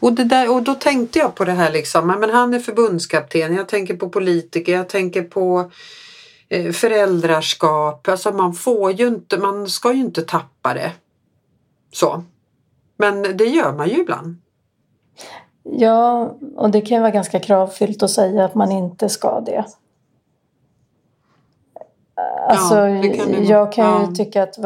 Och, 0.00 0.12
det 0.12 0.24
där, 0.24 0.52
och 0.52 0.62
då 0.62 0.74
tänkte 0.74 1.18
jag 1.18 1.34
på 1.34 1.44
det 1.44 1.52
här 1.52 1.72
liksom, 1.72 2.06
men 2.06 2.30
han 2.30 2.54
är 2.54 2.58
förbundskapten, 2.58 3.54
jag 3.54 3.68
tänker 3.68 3.96
på 3.96 4.08
politiker, 4.08 4.72
jag 4.72 4.88
tänker 4.88 5.22
på 5.22 5.70
eh, 6.48 6.72
föräldraskap. 6.72 8.08
Alltså 8.08 8.32
man 8.32 8.54
får 8.54 8.92
ju 8.92 9.06
inte, 9.06 9.38
man 9.38 9.68
ska 9.68 9.92
ju 9.92 10.00
inte 10.00 10.22
tappa 10.22 10.74
det. 10.74 10.92
Så. 11.92 12.24
Men 12.96 13.22
det 13.22 13.44
gör 13.44 13.72
man 13.72 13.88
ju 13.88 14.00
ibland. 14.00 14.36
Ja, 15.64 16.34
och 16.56 16.70
det 16.70 16.80
kan 16.80 16.96
ju 16.96 17.00
vara 17.00 17.10
ganska 17.10 17.40
kravfyllt 17.40 18.02
att 18.02 18.10
säga 18.10 18.44
att 18.44 18.54
man 18.54 18.72
inte 18.72 19.08
ska 19.08 19.40
det. 19.40 19.64
Alltså, 22.48 22.88
ja, 22.88 23.14
kan 23.14 23.44
jag 23.44 23.72
kan 23.72 24.00
ju 24.00 24.06
ja. 24.06 24.14
tycka 24.16 24.42
att 24.42 24.58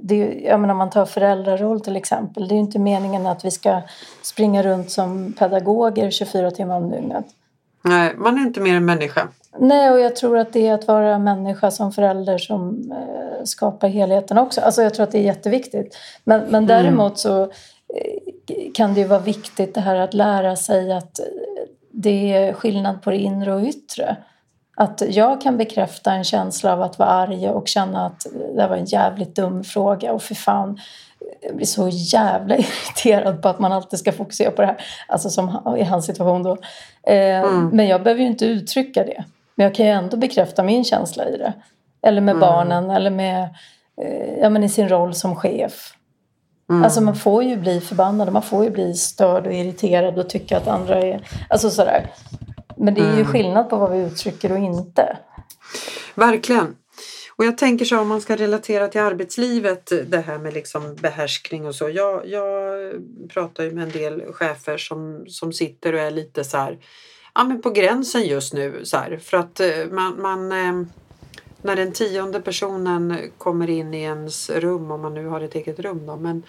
det, 0.00 0.16
jag 0.44 0.60
menar, 0.60 0.74
om 0.74 0.78
man 0.78 0.90
tar 0.90 1.06
föräldraroll 1.06 1.80
till 1.80 1.96
exempel. 1.96 2.48
Det 2.48 2.54
är 2.54 2.56
ju 2.56 2.62
inte 2.62 2.78
meningen 2.78 3.26
att 3.26 3.44
vi 3.44 3.50
ska 3.50 3.80
springa 4.22 4.62
runt 4.62 4.90
som 4.90 5.32
pedagoger 5.38 6.10
24 6.10 6.50
timmar 6.50 6.76
om 6.76 6.90
dygnet. 6.90 7.26
Nej, 7.84 8.14
man 8.16 8.38
är 8.38 8.42
inte 8.42 8.60
mer 8.60 8.76
än 8.76 8.84
människa. 8.84 9.28
Nej, 9.58 9.90
och 9.90 10.00
jag 10.00 10.16
tror 10.16 10.38
att 10.38 10.52
det 10.52 10.66
är 10.66 10.74
att 10.74 10.88
vara 10.88 11.18
människa 11.18 11.70
som 11.70 11.92
förälder 11.92 12.38
som 12.38 12.92
eh, 12.92 13.44
skapar 13.44 13.88
helheten 13.88 14.38
också. 14.38 14.60
Alltså 14.60 14.82
jag 14.82 14.94
tror 14.94 15.04
att 15.04 15.12
det 15.12 15.18
är 15.18 15.22
jätteviktigt. 15.22 15.96
Men, 16.24 16.40
men 16.40 16.48
mm. 16.48 16.66
däremot 16.66 17.18
så 17.18 17.50
kan 18.74 18.94
det 18.94 19.00
ju 19.00 19.06
vara 19.06 19.20
viktigt 19.20 19.74
det 19.74 19.80
här 19.80 19.96
att 19.96 20.14
lära 20.14 20.56
sig 20.56 20.92
att 20.92 21.20
det 21.90 22.32
är 22.32 22.52
skillnad 22.52 23.02
på 23.02 23.10
det 23.10 23.16
inre 23.16 23.54
och 23.54 23.62
yttre. 23.62 24.16
Att 24.76 25.02
jag 25.08 25.40
kan 25.40 25.56
bekräfta 25.56 26.12
en 26.12 26.24
känsla 26.24 26.72
av 26.72 26.82
att 26.82 26.98
vara 26.98 27.08
arg 27.08 27.48
och 27.48 27.68
känna 27.68 28.06
att 28.06 28.26
det 28.56 28.66
var 28.66 28.76
en 28.76 28.84
jävligt 28.84 29.36
dum 29.36 29.64
fråga 29.64 30.12
och 30.12 30.22
för 30.22 30.34
fan 30.34 30.78
jag 31.40 31.56
blir 31.56 31.66
så 31.66 31.88
jävla 31.88 32.56
irriterad 32.58 33.42
på 33.42 33.48
att 33.48 33.58
man 33.58 33.72
alltid 33.72 33.98
ska 33.98 34.12
fokusera 34.12 34.50
på 34.50 34.62
det 34.62 34.68
här. 34.68 34.76
Alltså 35.08 35.30
som 35.30 35.76
i 35.78 35.82
hans 35.82 36.06
situation 36.06 36.42
då. 36.42 36.56
Eh, 37.02 37.40
mm. 37.40 37.68
Men 37.68 37.88
jag 37.88 38.02
behöver 38.02 38.22
ju 38.22 38.28
inte 38.28 38.46
uttrycka 38.46 39.04
det. 39.04 39.24
Men 39.54 39.64
jag 39.64 39.74
kan 39.74 39.86
ju 39.86 39.92
ändå 39.92 40.16
bekräfta 40.16 40.62
min 40.62 40.84
känsla 40.84 41.28
i 41.28 41.36
det. 41.36 41.52
Eller 42.02 42.20
med 42.20 42.32
mm. 42.32 42.40
barnen 42.40 42.90
eller 42.90 43.10
med, 43.10 43.42
eh, 44.02 44.38
ja, 44.40 44.50
men 44.50 44.64
i 44.64 44.68
sin 44.68 44.88
roll 44.88 45.14
som 45.14 45.36
chef. 45.36 45.92
Mm. 46.70 46.84
Alltså 46.84 47.00
man 47.00 47.16
får 47.16 47.44
ju 47.44 47.56
bli 47.56 47.80
förbannad, 47.80 48.32
man 48.32 48.42
får 48.42 48.64
ju 48.64 48.70
bli 48.70 48.94
störd 48.94 49.46
och 49.46 49.52
irriterad 49.52 50.18
och 50.18 50.28
tycka 50.28 50.56
att 50.56 50.68
andra 50.68 51.02
är... 51.02 51.28
Alltså 51.50 51.70
sådär. 51.70 52.10
Men 52.76 52.94
det 52.94 53.00
är 53.00 53.14
ju 53.14 53.20
mm. 53.20 53.26
skillnad 53.26 53.70
på 53.70 53.76
vad 53.76 53.92
vi 53.92 53.98
uttrycker 53.98 54.52
och 54.52 54.58
inte. 54.58 55.18
Verkligen. 56.14 56.76
Och 57.36 57.44
jag 57.44 57.58
tänker 57.58 57.84
så 57.84 58.00
om 58.00 58.08
man 58.08 58.20
ska 58.20 58.36
relatera 58.36 58.88
till 58.88 59.00
arbetslivet, 59.00 59.92
det 60.06 60.20
här 60.20 60.38
med 60.38 60.54
liksom 60.54 60.94
behärskning 60.94 61.66
och 61.66 61.74
så. 61.74 61.88
Jag, 61.88 62.28
jag 62.28 62.92
pratar 63.28 63.64
ju 63.64 63.70
med 63.70 63.84
en 63.84 63.90
del 63.90 64.32
chefer 64.32 64.76
som, 64.76 65.24
som 65.28 65.52
sitter 65.52 65.92
och 65.92 66.00
är 66.00 66.10
lite 66.10 66.44
så 66.44 66.56
här, 66.56 66.78
ja 67.34 67.44
men 67.44 67.62
på 67.62 67.70
gränsen 67.70 68.22
just 68.22 68.54
nu 68.54 68.84
så 68.84 68.96
här, 68.96 69.16
för 69.16 69.36
att 69.36 69.60
eh, 69.60 69.68
man, 69.90 70.22
man 70.22 70.52
eh, 70.52 70.86
när 71.66 71.76
den 71.76 71.92
tionde 71.92 72.40
personen 72.40 73.30
kommer 73.38 73.70
in 73.70 73.94
i 73.94 74.02
ens 74.02 74.50
rum, 74.50 74.90
om 74.90 75.00
man 75.00 75.14
nu 75.14 75.26
har 75.26 75.40
ett 75.40 75.54
eget 75.54 75.78
rum 75.78 76.06
då, 76.06 76.16
men 76.16 76.42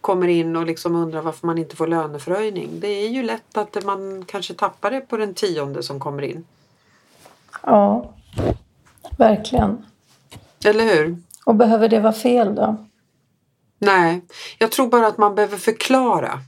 kommer 0.00 0.28
in 0.28 0.56
och 0.56 0.66
liksom 0.66 0.94
undrar 0.96 1.22
varför 1.22 1.46
man 1.46 1.58
inte 1.58 1.76
får 1.76 1.86
löneförhöjning. 1.86 2.80
Det 2.80 2.88
är 2.88 3.08
ju 3.08 3.22
lätt 3.22 3.56
att 3.56 3.84
man 3.84 4.24
kanske 4.24 4.54
tappar 4.54 4.90
det 4.90 5.00
på 5.00 5.16
den 5.16 5.34
tionde 5.34 5.82
som 5.82 6.00
kommer 6.00 6.22
in. 6.22 6.44
Ja, 7.62 8.14
verkligen. 9.18 9.86
Eller 10.64 10.84
hur? 10.84 11.16
Och 11.44 11.54
behöver 11.54 11.88
det 11.88 12.00
vara 12.00 12.12
fel 12.12 12.54
då? 12.54 12.76
Nej, 13.78 14.20
jag 14.58 14.72
tror 14.72 14.88
bara 14.88 15.06
att 15.06 15.18
man 15.18 15.34
behöver 15.34 15.56
förklara. 15.56 16.40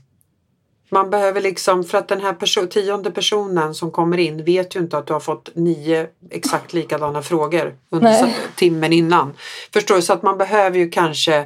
Man 0.93 1.09
behöver 1.09 1.41
liksom, 1.41 1.83
för 1.83 1.97
att 1.97 2.07
den 2.07 2.21
här 2.21 2.33
person, 2.33 2.67
tionde 2.67 3.11
personen 3.11 3.73
som 3.73 3.91
kommer 3.91 4.17
in 4.17 4.45
vet 4.45 4.75
ju 4.75 4.79
inte 4.79 4.97
att 4.97 5.07
du 5.07 5.13
har 5.13 5.19
fått 5.19 5.49
nio 5.55 6.07
exakt 6.29 6.73
likadana 6.73 7.21
frågor 7.21 7.75
under 7.89 8.09
Nej. 8.09 8.35
timmen 8.55 8.93
innan. 8.93 9.33
Förstår 9.73 9.95
du? 9.95 10.01
Så 10.01 10.13
att 10.13 10.23
man 10.23 10.37
behöver 10.37 10.77
ju 10.77 10.89
kanske 10.89 11.45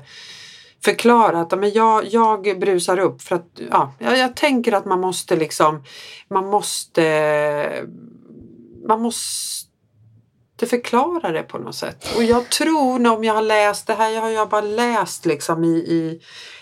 förklara 0.84 1.42
att 1.42 1.60
men 1.60 1.72
jag, 1.72 2.06
jag 2.06 2.60
brusar 2.60 3.00
upp 3.00 3.22
för 3.22 3.36
att 3.36 3.60
ja, 3.72 3.94
jag, 4.00 4.18
jag 4.18 4.36
tänker 4.36 4.74
att 4.74 4.86
man 4.86 5.00
måste 5.00 5.36
liksom 5.36 5.84
man 6.30 6.46
måste 6.46 7.04
man 8.88 9.01
måste 9.01 9.66
förklara 10.65 11.31
det 11.31 11.43
på 11.43 11.57
något 11.57 11.75
sätt. 11.75 12.07
Och 12.17 12.23
jag 12.23 12.49
tror 12.49 13.07
om 13.07 13.23
jag 13.23 13.33
har 13.33 13.41
läst 13.41 13.87
det 13.87 13.93
här, 13.93 14.09
jag 14.09 14.21
har 14.21 14.29
jag 14.29 14.49
bara 14.49 14.61
läst 14.61 15.25
liksom 15.25 15.63
i, 15.63 15.77
i 15.77 16.21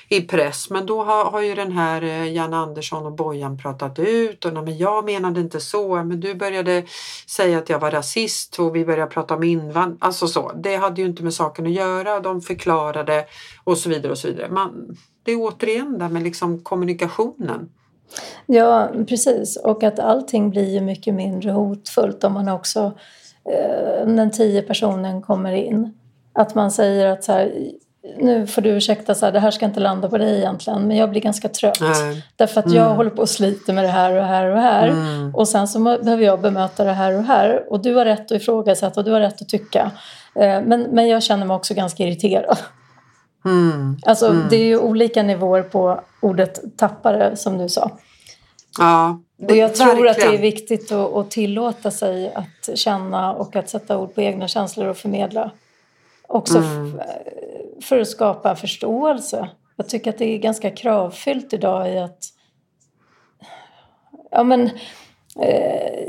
i 0.09 0.21
press. 0.21 0.69
Men 0.69 0.85
då 0.85 1.03
har, 1.03 1.25
har 1.25 1.41
ju 1.41 1.55
den 1.55 1.71
här 1.71 2.01
eh, 2.01 2.33
Jan 2.33 2.53
Andersson 2.53 3.05
och 3.05 3.11
Bojan 3.11 3.57
pratat 3.57 3.99
ut 3.99 4.45
och 4.45 4.53
men 4.53 4.77
jag 4.77 5.05
menade 5.05 5.39
inte 5.39 5.59
så. 5.59 6.03
Men 6.03 6.19
du 6.19 6.35
började 6.35 6.83
säga 7.29 7.57
att 7.57 7.69
jag 7.69 7.79
var 7.79 7.91
rasist 7.91 8.59
och 8.59 8.75
vi 8.75 8.85
började 8.85 9.11
prata 9.11 9.35
om 9.35 9.43
invandring. 9.43 9.97
Alltså 10.01 10.27
så. 10.27 10.51
Det 10.55 10.75
hade 10.75 11.01
ju 11.01 11.07
inte 11.07 11.23
med 11.23 11.33
saken 11.33 11.65
att 11.65 11.71
göra. 11.71 12.19
De 12.19 12.41
förklarade 12.41 13.25
och 13.63 13.77
så 13.77 13.89
vidare 13.89 14.11
och 14.11 14.17
så 14.17 14.27
vidare. 14.27 14.49
Man, 14.49 14.97
det 15.23 15.31
är 15.31 15.37
återigen 15.39 15.99
det 15.99 16.09
med 16.09 16.23
liksom 16.23 16.63
kommunikationen. 16.63 17.69
Ja, 18.45 18.91
precis. 19.07 19.57
Och 19.57 19.83
att 19.83 19.99
allting 19.99 20.49
blir 20.49 20.73
ju 20.73 20.81
mycket 20.81 21.13
mindre 21.13 21.51
hotfullt 21.51 22.23
om 22.23 22.33
man 22.33 22.49
också, 22.49 22.93
den 24.05 24.31
tio 24.31 24.61
personen 24.61 25.21
kommer 25.21 25.53
in. 25.53 25.93
Att 26.33 26.55
man 26.55 26.71
säger 26.71 27.07
att 27.07 27.23
så 27.23 27.31
här, 27.31 27.51
nu 28.17 28.47
får 28.47 28.61
du 28.61 28.69
ursäkta, 28.69 29.15
så 29.15 29.25
här, 29.25 29.33
det 29.33 29.39
här 29.39 29.51
ska 29.51 29.65
inte 29.65 29.79
landa 29.79 30.09
på 30.09 30.17
dig 30.17 30.37
egentligen, 30.37 30.87
men 30.87 30.97
jag 30.97 31.09
blir 31.09 31.21
ganska 31.21 31.49
trött. 31.49 31.81
Nej. 31.81 32.25
Därför 32.35 32.59
att 32.59 32.65
mm. 32.65 32.77
jag 32.77 32.95
håller 32.95 33.09
på 33.09 33.21
och 33.21 33.29
sliter 33.29 33.73
med 33.73 33.83
det 33.83 33.89
här 33.89 34.15
och 34.15 34.23
här 34.23 34.47
och 34.47 34.61
här. 34.61 34.87
Mm. 34.87 35.35
Och 35.35 35.47
sen 35.47 35.67
så 35.67 35.79
behöver 35.79 36.23
jag 36.23 36.41
bemöta 36.41 36.83
det 36.83 36.91
här 36.91 37.17
och 37.17 37.23
här. 37.23 37.71
Och 37.71 37.81
du 37.81 37.95
har 37.95 38.05
rätt 38.05 38.31
att 38.31 38.41
ifrågasätta 38.41 38.99
och 38.99 39.05
du 39.05 39.11
har 39.11 39.19
rätt 39.19 39.41
att 39.41 39.49
tycka. 39.49 39.91
Eh, 40.35 40.61
men, 40.61 40.81
men 40.81 41.07
jag 41.07 41.23
känner 41.23 41.45
mig 41.45 41.55
också 41.55 41.73
ganska 41.73 42.03
irriterad. 42.03 42.57
Mm. 43.45 43.97
Alltså 44.05 44.27
mm. 44.27 44.47
det 44.49 44.55
är 44.55 44.65
ju 44.65 44.77
olika 44.77 45.23
nivåer 45.23 45.61
på 45.61 46.01
ordet 46.21 46.77
tappare 46.77 47.35
som 47.35 47.57
du 47.57 47.69
sa. 47.69 47.91
Ja, 48.77 49.19
det, 49.37 49.53
och 49.53 49.57
jag 49.57 49.75
tror 49.75 49.87
verkligen. 49.87 50.11
att 50.11 50.17
det 50.17 50.37
är 50.37 50.41
viktigt 50.41 50.91
att, 50.91 51.13
att 51.13 51.31
tillåta 51.31 51.91
sig 51.91 52.33
att 52.33 52.77
känna 52.77 53.33
och 53.33 53.55
att 53.55 53.69
sätta 53.69 53.97
ord 53.97 54.15
på 54.15 54.21
egna 54.21 54.47
känslor 54.47 54.87
och 54.87 54.97
förmedla. 54.97 55.51
Också 56.27 56.57
mm. 56.57 57.01
för 57.81 57.99
att 57.99 58.07
skapa 58.07 58.55
förståelse. 58.55 59.49
Jag 59.75 59.89
tycker 59.89 60.09
att 60.09 60.17
det 60.17 60.25
är 60.25 60.37
ganska 60.37 60.71
kravfyllt 60.71 61.53
idag 61.53 61.93
i 61.93 61.97
att 61.97 62.19
ja, 64.31 64.43
men, 64.43 64.69
eh, 65.39 66.07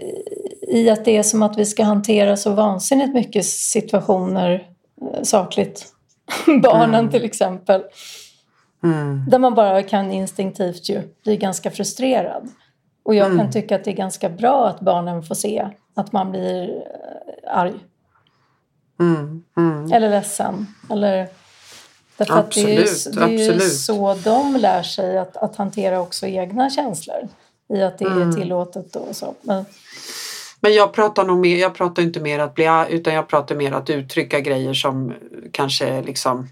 i 0.69 0.91
att 0.91 1.05
det 1.05 1.17
är 1.17 1.23
som 1.23 1.43
att 1.43 1.59
vi 1.59 1.67
ska 1.67 1.85
hantera 1.85 2.37
så 2.37 2.51
vansinnigt 2.51 3.15
mycket 3.15 3.47
situationer 3.47 4.69
eh, 5.03 5.23
sakligt. 5.23 5.87
Barnen 6.63 6.95
mm. 6.95 7.11
till 7.11 7.25
exempel. 7.25 7.83
Mm. 8.93 9.25
Där 9.29 9.39
man 9.39 9.55
bara 9.55 9.83
kan 9.83 10.13
instinktivt 10.13 10.89
ju 10.89 11.03
bli 11.25 11.37
ganska 11.37 11.71
frustrerad. 11.71 12.49
Och 13.03 13.15
jag 13.15 13.27
kan 13.27 13.41
mm. 13.41 13.53
tycka 13.53 13.77
att 13.77 13.85
det 13.85 13.91
är 13.91 13.97
ganska 13.97 14.29
bra 14.29 14.69
att 14.69 14.81
barnen 14.81 15.23
får 15.23 15.35
se 15.35 15.69
att 15.95 16.13
man 16.13 16.31
blir 16.31 16.69
eh, 16.69 17.59
arg 17.59 17.75
Mm, 19.01 19.43
mm. 19.57 19.93
Eller 19.93 20.11
ledsen. 20.11 20.67
Eller, 20.91 21.29
därför 22.17 22.39
absolut, 22.39 22.79
att 22.79 23.15
det 23.15 23.21
är, 23.21 23.29
ju, 23.29 23.37
det 23.37 23.45
är 23.45 23.55
ju 23.55 23.61
så 23.61 24.15
de 24.15 24.57
lär 24.57 24.83
sig 24.83 25.19
att, 25.19 25.37
att 25.37 25.57
hantera 25.57 26.01
också 26.01 26.27
egna 26.27 26.71
känslor. 26.71 27.29
I 27.75 27.83
att 27.83 27.99
det 27.99 28.05
mm. 28.05 28.29
är 28.29 28.33
tillåtet 28.33 28.97
och 28.97 29.17
så. 29.17 29.35
Men, 29.43 29.65
men 30.61 30.75
jag 30.75 30.93
pratar 30.93 31.25
nog 31.25 31.39
mer, 31.39 31.57
jag 31.57 31.75
pratar 31.75 32.03
inte 32.03 32.21
mer 32.21 32.39
att 32.39 32.55
bli 32.55 32.85
utan 32.89 33.15
jag 33.15 33.29
pratar 33.29 33.55
mer 33.55 33.73
att 33.73 33.91
uttrycka 33.91 34.41
grejer 34.41 34.75
som 34.75 35.15
kanske 35.53 36.03
liksom 36.03 36.49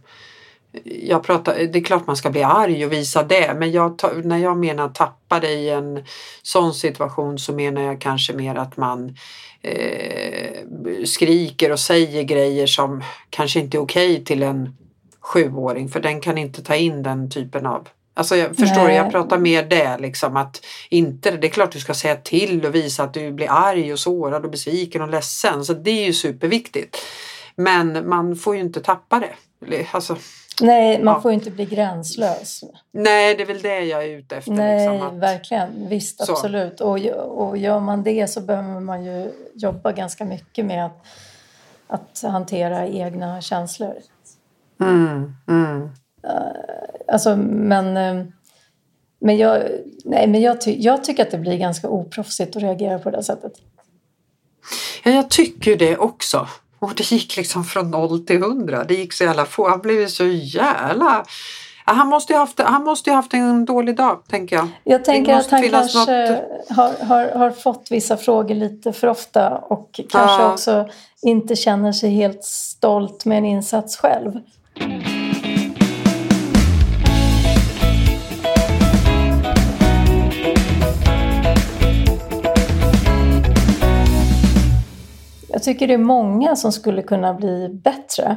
jag 0.85 1.23
pratar, 1.23 1.55
det 1.55 1.79
är 1.79 1.85
klart 1.85 2.07
man 2.07 2.17
ska 2.17 2.31
bli 2.31 2.43
arg 2.43 2.87
och 2.87 2.93
visa 2.93 3.23
det 3.23 3.55
men 3.55 3.73
jag, 3.73 4.01
när 4.25 4.39
jag 4.39 4.57
menar 4.57 4.89
tappa 4.89 5.41
det 5.41 5.53
i 5.53 5.71
en 5.71 6.05
sån 6.43 6.75
situation 6.75 7.39
så 7.39 7.53
menar 7.53 7.83
jag 7.83 8.01
kanske 8.01 8.33
mer 8.33 8.55
att 8.55 8.77
man 8.77 9.17
eh, 9.63 10.65
skriker 11.05 11.73
och 11.73 11.81
säger 11.81 12.23
grejer 12.23 12.67
som 12.67 13.03
kanske 13.31 13.61
inte 13.61 13.77
är 13.77 13.81
okej 13.81 14.13
okay 14.13 14.25
till 14.25 14.43
en 14.43 14.77
sjuåring 15.21 15.89
för 15.89 16.01
den 16.01 16.21
kan 16.21 16.39
inte 16.39 16.63
ta 16.63 16.75
in 16.75 17.03
den 17.03 17.31
typen 17.31 17.67
av 17.67 17.89
Alltså 18.17 18.37
jag 18.37 18.57
förstår 18.57 18.85
Nej. 18.85 18.97
jag 18.97 19.11
pratar 19.11 19.39
mer 19.39 19.63
det 19.63 19.99
liksom 19.99 20.37
att 20.37 20.67
inte, 20.89 21.31
det 21.31 21.47
är 21.47 21.51
klart 21.51 21.73
du 21.73 21.81
ska 21.81 21.95
säga 21.95 22.17
till 22.17 22.67
och 22.67 22.75
visa 22.75 23.05
att 23.05 23.15
du 23.15 23.33
blir 23.33 23.51
arg 23.51 23.93
och 23.93 23.99
sårad 23.99 24.45
och 24.45 24.51
besviken 24.51 25.03
och 25.03 25.09
ledsen 25.09 25.65
så 25.65 25.73
det 25.73 25.91
är 25.91 26.05
ju 26.05 26.13
superviktigt. 26.13 26.97
Men 27.57 28.09
man 28.09 28.37
får 28.37 28.55
ju 28.55 28.61
inte 28.61 28.81
tappa 28.81 29.21
det. 29.21 29.87
Alltså, 29.91 30.17
Nej, 30.61 31.03
man 31.03 31.15
ja. 31.15 31.21
får 31.21 31.33
inte 31.33 31.51
bli 31.51 31.65
gränslös. 31.65 32.65
Nej, 32.93 33.35
det 33.35 33.43
är 33.43 33.47
väl 33.47 33.63
det 33.63 33.81
jag 33.81 34.05
är 34.05 34.09
ute 34.09 34.37
efter. 34.37 34.53
Nej, 34.53 34.89
liksom, 34.91 35.09
att... 35.09 35.15
verkligen. 35.15 35.89
Visst, 35.89 36.27
så. 36.27 36.33
absolut. 36.33 36.81
Och, 36.81 36.99
och 37.49 37.59
gör 37.59 37.81
man 37.81 38.03
det 38.03 38.29
så 38.29 38.41
behöver 38.41 38.81
man 38.81 39.05
ju 39.05 39.33
jobba 39.55 39.93
ganska 39.93 40.25
mycket 40.25 40.65
med 40.65 40.87
att, 40.87 41.07
att 41.87 42.23
hantera 42.23 42.87
egna 42.87 43.41
känslor. 43.41 43.95
Mm, 44.81 45.37
mm. 45.49 45.83
Uh, 45.83 45.91
alltså, 47.09 47.37
men... 47.37 47.97
Uh, 47.97 48.27
men 49.19 49.37
jag, 49.37 49.63
nej, 50.05 50.27
men 50.27 50.41
jag, 50.41 50.61
ty 50.61 50.77
jag 50.79 51.05
tycker 51.05 51.23
att 51.23 51.31
det 51.31 51.39
blir 51.39 51.59
ganska 51.59 51.89
oproffsigt 51.89 52.57
att 52.57 52.63
reagera 52.63 52.99
på 52.99 53.11
det 53.11 53.23
sättet. 53.23 53.53
Ja, 55.05 55.11
jag 55.11 55.31
tycker 55.31 55.77
det 55.77 55.97
också. 55.97 56.49
Och 56.85 56.95
det 56.97 57.13
gick 57.13 57.37
liksom 57.37 57.65
från 57.65 57.91
noll 57.91 58.27
till 58.27 58.43
hundra. 58.43 58.85
Det 58.85 58.95
gick 58.95 59.13
så 59.13 59.25
jävla 59.25 59.47
få. 59.47 59.69
Han 59.69 59.81
blev 59.81 60.07
så 60.07 60.27
jävla... 60.27 61.25
Han 61.87 62.09
måste, 62.09 62.33
ju 62.33 62.39
haft, 62.39 62.61
han 62.61 62.85
måste 62.85 63.11
ju 63.11 63.17
haft 63.17 63.35
en 63.35 63.65
dålig 63.65 63.97
dag, 63.97 64.23
tänker 64.29 64.57
jag. 64.57 64.69
Jag 64.85 65.05
tänker 65.05 65.35
att 65.35 65.51
han 65.51 65.71
kanske 65.71 65.99
något... 65.99 66.09
har, 66.69 67.05
har, 67.05 67.39
har 67.39 67.51
fått 67.51 67.87
vissa 67.91 68.17
frågor 68.17 68.55
lite 68.55 68.93
för 68.93 69.07
ofta 69.07 69.51
och 69.51 70.01
kanske 70.09 70.43
ja. 70.43 70.53
också 70.53 70.89
inte 71.23 71.57
känner 71.57 71.93
sig 71.93 72.11
helt 72.11 72.45
stolt 72.45 73.25
med 73.25 73.39
en 73.39 73.45
insats 73.45 73.97
själv. 73.97 74.33
Tycker 85.65 85.89
det 85.89 85.95
är 85.95 85.99
många 85.99 86.57
som 86.57 86.73
skulle 86.73 87.03
kunna 87.03 87.35
bli 87.35 87.69
bättre 87.69 88.37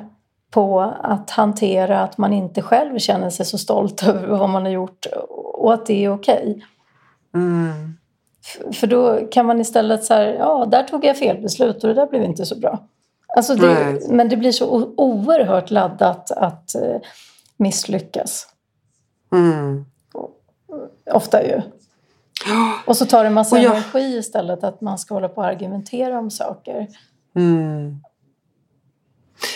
på 0.52 0.82
att 1.02 1.30
hantera 1.30 2.02
att 2.02 2.18
man 2.18 2.34
inte 2.34 2.62
själv 2.62 3.00
känner 3.00 3.30
sig 3.30 3.46
så 3.46 3.58
stolt 3.58 4.04
över 4.04 4.28
vad 4.28 4.50
man 4.50 4.64
har 4.64 4.72
gjort 4.72 5.06
och 5.54 5.74
att 5.74 5.86
det 5.86 6.06
är 6.06 6.10
okej. 6.14 6.52
Okay. 6.52 6.62
Mm. 7.36 7.98
För 8.74 8.88
då 8.88 9.28
kan 9.32 9.46
man 9.46 9.62
istället 9.62 10.04
säga, 10.04 10.36
ja 10.36 10.66
där 10.66 10.84
tog 10.84 11.06
jag 11.06 11.18
fel 11.18 11.42
beslut 11.42 11.84
och 11.84 11.88
det 11.88 11.94
där 11.94 12.08
blev 12.08 12.24
inte 12.24 12.46
så 12.46 12.60
bra. 12.60 12.88
Alltså 13.36 13.56
det, 13.56 14.00
men 14.10 14.30
det 14.30 14.38
blir 14.38 14.52
så 14.52 14.94
oerhört 14.98 15.72
laddat 15.72 16.32
att 16.32 16.76
eh, 16.76 17.02
misslyckas. 17.58 18.48
Mm. 19.32 19.86
Ofta 21.12 21.44
ju. 21.44 21.62
Och 22.86 22.98
så 22.98 23.06
tar 23.06 23.24
det 23.24 23.28
en 23.28 23.34
massa 23.34 23.60
jag... 23.60 23.74
energi 23.76 24.18
istället 24.18 24.64
att 24.64 24.82
man 24.82 24.98
ska 24.98 25.14
hålla 25.14 25.30
på 25.30 25.42
och 25.42 25.48
argumentera 25.48 26.20
om 26.20 26.32
saker. 26.32 26.88
Mm. 27.36 28.00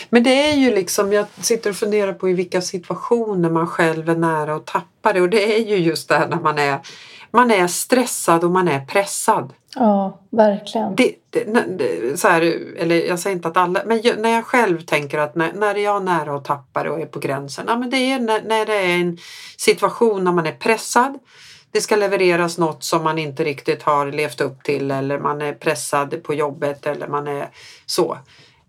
Men 0.09 0.23
det 0.23 0.49
är 0.49 0.55
ju 0.55 0.75
liksom, 0.75 1.13
jag 1.13 1.25
sitter 1.41 1.69
och 1.69 1.75
funderar 1.75 2.13
på 2.13 2.29
i 2.29 2.33
vilka 2.33 2.61
situationer 2.61 3.49
man 3.49 3.67
själv 3.67 4.09
är 4.09 4.15
nära 4.15 4.55
att 4.55 4.65
tappa 4.65 5.13
det 5.13 5.21
och 5.21 5.29
det 5.29 5.55
är 5.55 5.65
ju 5.65 5.75
just 5.75 6.09
det 6.09 6.15
här 6.15 6.27
när 6.27 6.39
man 6.39 6.57
är, 6.57 6.79
man 7.31 7.51
är 7.51 7.67
stressad 7.67 8.43
och 8.43 8.51
man 8.51 8.67
är 8.67 8.85
pressad. 8.85 9.53
Ja, 9.75 10.19
verkligen. 10.29 10.95
Det, 10.95 11.15
det, 11.29 12.19
så 12.19 12.27
här, 12.27 12.41
eller 12.77 12.95
jag 12.95 13.19
säger 13.19 13.35
inte 13.35 13.47
att 13.47 13.57
alla, 13.57 13.81
men 13.85 14.01
när 14.17 14.29
jag 14.29 14.45
själv 14.45 14.81
tänker 14.81 15.17
att 15.17 15.35
när, 15.35 15.53
när 15.53 15.75
jag 15.75 15.95
är 15.95 15.99
nära 15.99 16.35
att 16.35 16.45
tappa 16.45 16.83
det 16.83 16.89
och 16.89 16.99
är 16.99 17.05
på 17.05 17.19
gränsen, 17.19 17.65
ja, 17.67 17.75
men 17.75 17.89
det 17.89 17.97
är 17.97 18.19
när, 18.19 18.41
när 18.41 18.65
det 18.65 18.75
är 18.75 18.97
en 18.97 19.17
situation 19.57 20.23
när 20.23 20.31
man 20.31 20.45
är 20.45 20.51
pressad 20.51 21.19
det 21.71 21.81
ska 21.81 21.95
levereras 21.95 22.57
något 22.57 22.83
som 22.83 23.03
man 23.03 23.17
inte 23.17 23.43
riktigt 23.43 23.83
har 23.83 24.11
levt 24.11 24.41
upp 24.41 24.63
till 24.63 24.91
eller 24.91 25.19
man 25.19 25.41
är 25.41 25.53
pressad 25.53 26.23
på 26.23 26.33
jobbet 26.33 26.85
eller 26.85 27.07
man 27.07 27.27
är 27.27 27.49
så. 27.85 28.17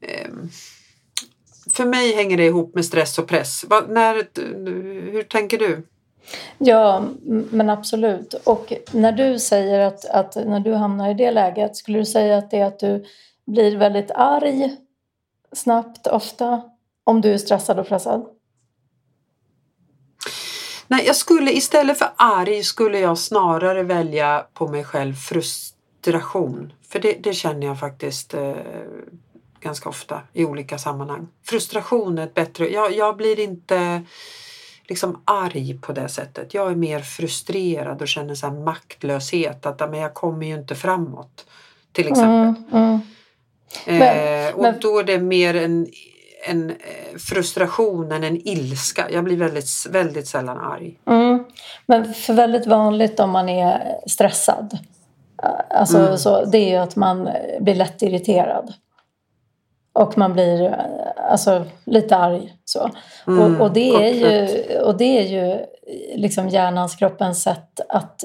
Ehm, 0.01 0.51
för 1.71 1.85
mig 1.85 2.15
hänger 2.15 2.37
det 2.37 2.47
ihop 2.47 2.75
med 2.75 2.85
stress 2.85 3.19
och 3.19 3.29
press. 3.29 3.65
När, 3.89 4.15
hur 5.13 5.23
tänker 5.23 5.59
du? 5.59 5.87
Ja, 6.59 7.05
men 7.51 7.71
absolut. 7.71 8.35
Och 8.45 8.73
när 8.93 9.13
du 9.13 9.39
säger 9.39 9.79
att, 9.79 10.05
att 10.05 10.35
när 10.35 10.61
du 10.61 10.75
hamnar 10.75 11.11
i 11.11 11.15
det 11.15 11.31
läget, 11.31 11.77
skulle 11.77 11.99
du 11.99 12.05
säga 12.05 12.39
att 12.39 12.51
det 12.51 12.59
är 12.59 12.65
att 12.65 12.79
du 12.79 13.05
blir 13.47 13.77
väldigt 13.77 14.11
arg 14.11 14.77
snabbt, 15.53 16.07
ofta, 16.07 16.63
om 17.05 17.21
du 17.21 17.33
är 17.33 17.39
stressad 17.39 17.79
och 17.79 17.89
pressad? 17.89 18.27
Nej, 20.93 21.07
jag 21.07 21.17
skulle 21.17 21.53
istället 21.53 21.99
för 21.99 22.09
arg 22.17 22.63
skulle 22.63 22.99
jag 22.99 23.19
snarare 23.19 23.83
välja 23.83 24.47
på 24.55 24.69
mig 24.69 24.85
själv 24.85 25.15
frustration. 25.15 26.73
För 26.89 26.99
det, 26.99 27.13
det 27.13 27.33
känner 27.33 27.67
jag 27.67 27.81
faktiskt 27.81 28.35
eh, 28.35 28.55
ganska 29.61 29.89
ofta 29.89 30.21
i 30.33 30.45
olika 30.45 30.79
sammanhang. 30.79 31.29
Frustration 31.45 32.19
är 32.19 32.25
ett 32.25 32.35
bättre... 32.35 32.69
Jag, 32.69 32.93
jag 32.93 33.17
blir 33.17 33.41
inte 33.41 34.03
liksom 34.89 35.23
arg 35.25 35.79
på 35.81 35.93
det 35.93 36.09
sättet. 36.09 36.55
Jag 36.55 36.71
är 36.71 36.77
mer 36.77 37.01
frustrerad 37.01 38.03
och 38.03 38.09
känner 38.09 38.35
så 38.35 38.51
maktlöshet. 38.51 39.67
Att 39.67 39.91
men 39.91 40.01
jag 40.01 40.15
kommer 40.15 40.47
ju 40.47 40.55
inte 40.55 40.75
framåt. 40.75 41.47
Till 41.93 42.09
exempel. 42.09 42.65
Mm, 42.73 42.85
mm. 42.85 43.01
Men, 43.87 44.47
eh, 44.49 44.55
och 44.55 44.63
men... 44.63 44.81
då 44.81 44.99
är 44.99 45.05
det 45.05 45.19
mer 45.19 45.55
en 45.55 45.87
en 46.49 46.71
eh, 46.71 46.77
frustration 47.19 48.13
än 48.13 48.25
en 48.25 48.49
ilska. 48.49 49.11
Jag 49.11 49.25
blir 49.25 49.37
väldigt, 49.37 49.87
väldigt 49.91 50.27
sällan 50.27 50.59
arg. 50.59 50.99
Mm. 51.07 51.45
Men 51.87 52.15
för 52.15 52.35
väldigt 52.35 52.67
vanligt 52.67 53.21
om 53.21 53.31
man 53.31 53.49
är 53.49 53.99
stressad, 54.07 54.79
alltså, 55.71 55.99
mm. 55.99 56.19
så, 56.19 56.45
det 56.45 56.59
är 56.59 56.71
ju 56.71 56.77
att 56.77 56.97
man 56.97 57.29
blir 57.61 57.75
lätt 57.75 58.03
irriterad. 58.03 58.73
Och 59.93 60.19
man 60.19 60.33
blir 60.33 60.65
eh, 60.65 60.75
alltså, 61.31 61.65
lite 61.85 62.17
arg. 62.17 62.55
Så. 62.65 62.91
Mm. 63.27 63.41
Och, 63.41 63.67
och, 63.67 63.73
det 63.73 63.95
är 63.95 64.15
ju, 64.15 64.79
och 64.81 64.97
det 64.97 65.19
är 65.19 65.23
ju 65.23 65.67
liksom 66.17 66.49
hjärnans, 66.49 66.97
kroppens 66.97 67.43
sätt 67.43 67.81
att 67.89 68.25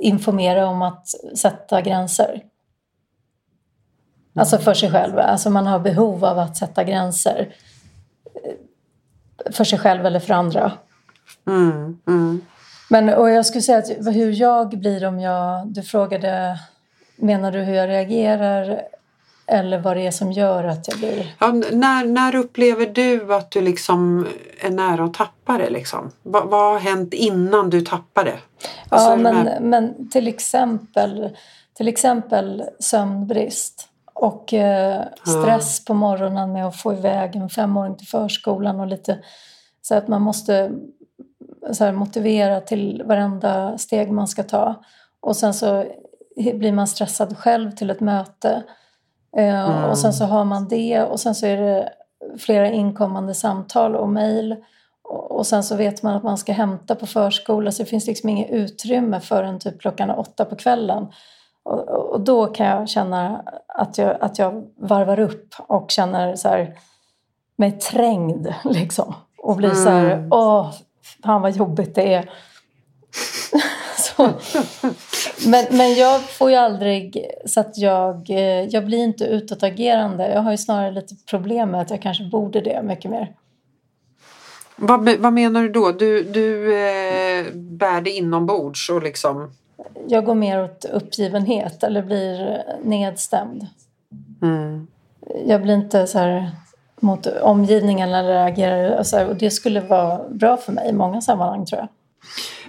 informera 0.00 0.66
om 0.66 0.82
att 0.82 1.08
sätta 1.36 1.80
gränser. 1.80 2.42
Alltså 4.38 4.58
för 4.58 4.74
sig 4.74 4.90
själv. 4.90 5.18
Alltså 5.18 5.50
man 5.50 5.66
har 5.66 5.78
behov 5.78 6.24
av 6.24 6.38
att 6.38 6.56
sätta 6.56 6.84
gränser. 6.84 7.48
För 9.50 9.64
sig 9.64 9.78
själv 9.78 10.06
eller 10.06 10.20
för 10.20 10.34
andra. 10.34 10.72
Mm, 11.46 11.98
mm. 12.06 12.40
Men 12.90 13.08
och 13.08 13.30
jag 13.30 13.46
skulle 13.46 13.62
säga 13.62 13.78
att 13.78 14.16
hur 14.16 14.32
jag 14.32 14.68
blir 14.68 15.04
om 15.04 15.20
jag... 15.20 15.66
Du 15.66 15.82
frågade, 15.82 16.58
menar 17.16 17.52
du 17.52 17.58
hur 17.58 17.74
jag 17.74 17.88
reagerar? 17.88 18.82
Eller 19.46 19.78
vad 19.78 19.96
det 19.96 20.06
är 20.06 20.10
som 20.10 20.32
gör 20.32 20.64
att 20.64 20.88
jag 20.88 20.98
blir... 20.98 21.34
Ja, 21.38 21.52
när, 21.72 22.04
när 22.04 22.34
upplever 22.34 22.86
du 22.86 23.34
att 23.34 23.50
du 23.50 23.60
liksom 23.60 24.26
är 24.60 24.70
nära 24.70 25.04
att 25.04 25.14
tappa 25.14 25.58
det? 25.58 25.70
Liksom? 25.70 26.10
Va, 26.22 26.44
vad 26.44 26.72
har 26.72 26.78
hänt 26.78 27.14
innan 27.14 27.70
du 27.70 27.80
tappade? 27.80 28.32
Alltså, 28.88 29.10
ja, 29.10 29.16
men, 29.16 29.48
men 29.60 30.10
till 30.10 30.28
exempel, 30.28 31.36
till 31.74 31.88
exempel 31.88 32.64
sömnbrist. 32.80 33.87
Och 34.20 34.54
eh, 34.54 35.02
stress 35.26 35.84
på 35.84 35.94
morgonen 35.94 36.52
med 36.52 36.66
att 36.66 36.76
få 36.76 36.92
iväg 36.92 37.36
en 37.36 37.48
femåring 37.48 37.96
till 37.96 38.06
förskolan 38.06 38.80
och 38.80 38.86
lite 38.86 39.18
så 39.82 39.94
att 39.94 40.08
man 40.08 40.22
måste 40.22 40.70
så 41.72 41.84
här, 41.84 41.92
motivera 41.92 42.60
till 42.60 43.02
varenda 43.06 43.78
steg 43.78 44.12
man 44.12 44.28
ska 44.28 44.42
ta. 44.42 44.74
Och 45.20 45.36
sen 45.36 45.54
så 45.54 45.84
blir 46.54 46.72
man 46.72 46.86
stressad 46.86 47.38
själv 47.38 47.70
till 47.70 47.90
ett 47.90 48.00
möte. 48.00 48.62
Eh, 49.36 49.70
mm. 49.70 49.90
Och 49.90 49.98
sen 49.98 50.12
så 50.12 50.24
har 50.24 50.44
man 50.44 50.68
det 50.68 51.02
och 51.02 51.20
sen 51.20 51.34
så 51.34 51.46
är 51.46 51.56
det 51.56 51.92
flera 52.38 52.70
inkommande 52.70 53.34
samtal 53.34 53.96
och 53.96 54.08
mejl. 54.08 54.56
Och 55.28 55.46
sen 55.46 55.64
så 55.64 55.76
vet 55.76 56.02
man 56.02 56.16
att 56.16 56.22
man 56.22 56.38
ska 56.38 56.52
hämta 56.52 56.94
på 56.94 57.06
förskola 57.06 57.72
så 57.72 57.82
det 57.82 57.88
finns 57.88 58.06
liksom 58.06 58.28
inget 58.28 58.50
utrymme 58.50 59.20
förrän 59.20 59.58
typ 59.58 59.80
klockan 59.80 60.10
åtta 60.10 60.44
på 60.44 60.56
kvällen. 60.56 61.06
Och, 61.68 61.88
och, 61.88 62.20
då 62.20 62.46
kan 62.46 62.66
jag 62.66 62.88
känna 62.88 63.42
att 63.66 63.98
jag, 63.98 64.16
att 64.20 64.38
jag 64.38 64.64
varvar 64.76 65.20
upp 65.20 65.54
och 65.58 65.90
känner 65.90 66.36
så 66.36 66.48
här, 66.48 66.74
mig 67.56 67.72
trängd 67.72 68.54
liksom. 68.64 69.14
Och 69.38 69.56
blir 69.56 69.70
mm. 69.70 69.84
så 69.84 69.90
här, 69.90 70.10
mm. 70.10 70.28
åh, 70.32 70.72
fan 71.22 71.42
vad 71.42 71.56
jobbigt 71.56 71.94
det 71.94 72.14
är. 72.14 72.30
men, 75.46 75.66
men 75.70 75.94
jag 75.94 76.20
får 76.20 76.50
ju 76.50 76.56
aldrig, 76.56 77.26
så 77.46 77.60
att 77.60 77.78
jag, 77.78 78.30
eh, 78.30 78.64
jag 78.64 78.86
blir 78.86 78.98
inte 78.98 79.24
utåtagerande. 79.24 80.32
Jag 80.32 80.40
har 80.40 80.50
ju 80.50 80.58
snarare 80.58 80.90
lite 80.90 81.14
problem 81.30 81.70
med 81.70 81.80
att 81.80 81.90
jag 81.90 82.02
kanske 82.02 82.24
borde 82.24 82.60
det 82.60 82.82
mycket 82.82 83.10
mer. 83.10 83.32
Vad, 84.76 85.08
vad 85.18 85.32
menar 85.32 85.62
du 85.62 85.68
då? 85.68 85.92
Du, 85.92 86.22
du 86.22 86.74
eh, 86.74 87.46
bär 87.54 88.00
det 88.00 88.10
inombords 88.10 88.90
och 88.90 89.02
liksom 89.02 89.52
jag 90.08 90.24
går 90.24 90.34
mer 90.34 90.64
åt 90.64 90.84
uppgivenhet 90.84 91.82
eller 91.82 92.02
blir 92.02 92.62
nedstämd. 92.82 93.66
Mm. 94.42 94.86
Jag 95.46 95.62
blir 95.62 95.74
inte 95.74 96.06
så 96.06 96.18
här 96.18 96.50
mot 97.00 97.26
omgivningen 97.26 98.14
eller 98.14 98.46
agerar. 98.46 99.02
Så 99.02 99.16
här, 99.16 99.28
och 99.28 99.36
det 99.36 99.50
skulle 99.50 99.80
vara 99.80 100.28
bra 100.28 100.56
för 100.56 100.72
mig 100.72 100.88
i 100.88 100.92
många 100.92 101.20
sammanhang 101.20 101.66
tror 101.66 101.80
jag. 101.80 101.88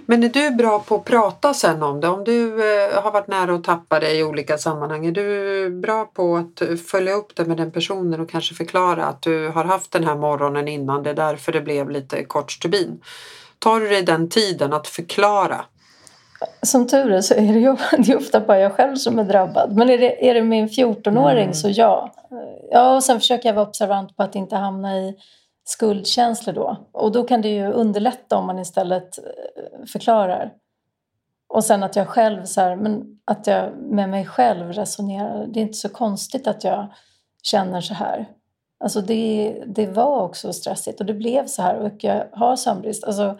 Men 0.06 0.24
är 0.24 0.28
du 0.28 0.50
bra 0.50 0.78
på 0.78 0.94
att 0.94 1.04
prata 1.04 1.54
sen 1.54 1.82
om 1.82 2.00
det? 2.00 2.08
Om 2.08 2.24
du 2.24 2.48
eh, 2.48 3.02
har 3.02 3.10
varit 3.10 3.28
nära 3.28 3.54
att 3.54 3.64
tappa 3.64 4.00
dig 4.00 4.18
i 4.18 4.24
olika 4.24 4.58
sammanhang, 4.58 5.06
är 5.06 5.12
du 5.12 5.70
bra 5.70 6.04
på 6.04 6.36
att 6.36 6.80
följa 6.90 7.14
upp 7.14 7.36
det 7.36 7.44
med 7.44 7.56
den 7.56 7.70
personen 7.70 8.20
och 8.20 8.30
kanske 8.30 8.54
förklara 8.54 9.04
att 9.04 9.22
du 9.22 9.48
har 9.48 9.64
haft 9.64 9.90
den 9.90 10.04
här 10.04 10.16
morgonen 10.16 10.68
innan, 10.68 11.02
det 11.02 11.10
är 11.10 11.14
därför 11.14 11.52
det 11.52 11.60
blev 11.60 11.90
lite 11.90 12.24
kort 12.24 12.52
stubin? 12.52 13.00
Tar 13.58 13.80
du 13.80 13.88
dig 13.88 14.02
den 14.02 14.28
tiden 14.28 14.72
att 14.72 14.86
förklara? 14.86 15.64
Som 16.62 16.86
tur 16.86 17.12
är 17.12 17.20
så 17.20 17.34
är 17.34 17.52
det 17.52 17.58
ju 17.58 17.76
det 17.98 18.12
är 18.12 18.16
ofta 18.16 18.40
bara 18.40 18.58
jag 18.58 18.72
själv 18.72 18.96
som 18.96 19.18
är 19.18 19.24
drabbad. 19.24 19.76
Men 19.76 19.90
är 19.90 19.98
det, 19.98 20.28
är 20.30 20.34
det 20.34 20.42
min 20.42 20.68
14-åring 20.68 21.42
mm. 21.42 21.54
så 21.54 21.68
ja. 21.68 22.12
Ja, 22.70 22.94
och 22.94 23.04
sen 23.04 23.20
försöker 23.20 23.48
jag 23.48 23.54
vara 23.54 23.66
observant 23.66 24.16
på 24.16 24.22
att 24.22 24.34
inte 24.34 24.56
hamna 24.56 24.98
i 24.98 25.16
skuldkänslor 25.64 26.54
då. 26.54 26.76
Och 26.92 27.12
då 27.12 27.24
kan 27.24 27.42
det 27.42 27.48
ju 27.48 27.72
underlätta 27.72 28.36
om 28.36 28.46
man 28.46 28.58
istället 28.58 29.18
eh, 29.18 29.86
förklarar. 29.92 30.52
Och 31.48 31.64
sen 31.64 31.82
att 31.82 31.96
jag 31.96 32.08
själv 32.08 32.44
så 32.44 32.60
här, 32.60 32.76
men 32.76 33.18
att 33.24 33.46
jag 33.46 33.72
med 33.76 34.08
mig 34.08 34.26
själv 34.26 34.72
resonerar. 34.72 35.46
Det 35.46 35.60
är 35.60 35.62
inte 35.62 35.78
så 35.78 35.88
konstigt 35.88 36.46
att 36.46 36.64
jag 36.64 36.86
känner 37.42 37.80
så 37.80 37.94
här. 37.94 38.26
Alltså 38.84 39.00
det, 39.00 39.62
det 39.66 39.86
var 39.86 40.22
också 40.22 40.52
stressigt 40.52 41.00
och 41.00 41.06
det 41.06 41.14
blev 41.14 41.46
så 41.46 41.62
här 41.62 41.76
och 41.76 42.04
jag 42.04 42.26
har 42.32 42.56
sömnbrist. 42.56 43.04
Alltså, 43.04 43.38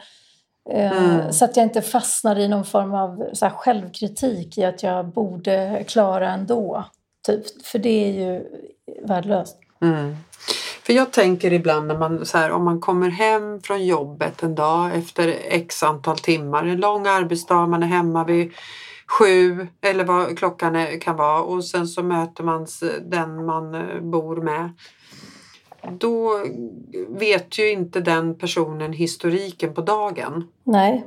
mm. 0.70 1.33
Så 1.33 1.44
att 1.44 1.57
jag 1.57 1.66
inte 1.66 1.83
fastnar 1.83 2.38
i 2.38 2.49
någon 2.49 2.64
form 2.64 2.94
av 2.94 3.31
så 3.33 3.51
självkritik 3.51 4.59
i 4.59 4.64
att 4.64 4.83
jag 4.83 5.09
borde 5.09 5.85
klara 5.88 6.31
ändå. 6.31 6.85
Typ. 7.27 7.66
För 7.66 7.79
det 7.79 8.05
är 8.09 8.12
ju 8.12 8.44
värdelöst. 9.05 9.57
Mm. 9.83 10.16
För 10.83 10.92
jag 10.92 11.12
tänker 11.12 11.53
ibland 11.53 11.87
när 11.87 11.99
man, 11.99 12.27
så 12.27 12.38
här, 12.38 12.51
om 12.51 12.64
man 12.64 12.81
kommer 12.81 13.09
hem 13.09 13.61
från 13.62 13.87
jobbet 13.87 14.42
en 14.42 14.55
dag 14.55 14.94
efter 14.94 15.35
x 15.49 15.83
antal 15.83 16.18
timmar, 16.18 16.66
en 16.66 16.81
lång 16.81 17.07
arbetsdag, 17.07 17.66
man 17.66 17.83
är 17.83 17.87
hemma 17.87 18.25
vid 18.25 18.53
sju 19.07 19.66
eller 19.81 20.05
vad 20.05 20.38
klockan 20.38 20.77
är, 20.77 21.01
kan 21.01 21.16
vara 21.16 21.42
och 21.42 21.64
sen 21.64 21.87
så 21.87 22.03
möter 22.03 22.44
man 22.44 22.66
den 23.03 23.46
man 23.46 23.75
eh, 23.75 24.01
bor 24.01 24.37
med. 24.37 24.70
Då 25.99 26.45
vet 27.09 27.59
ju 27.59 27.71
inte 27.71 28.01
den 28.01 28.38
personen 28.38 28.93
historiken 28.93 29.75
på 29.75 29.81
dagen. 29.81 30.49
Nej. 30.64 31.07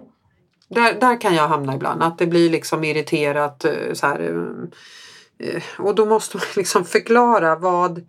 Där, 0.68 0.94
där 1.00 1.22
kan 1.22 1.36
jag 1.36 1.48
hamna 1.48 1.76
ibland, 1.76 2.04
att 2.04 2.18
det 2.18 2.28
blir 2.28 2.50
liksom 2.50 2.84
irriterat 2.84 3.66
eh, 3.66 3.94
så 3.94 4.08
här, 4.08 4.48
eh, 5.40 5.64
och 5.80 5.96
då 5.96 6.06
måste 6.06 6.38
man 6.38 6.46
liksom 6.56 6.86
förklara 6.86 7.56
vad 7.56 8.02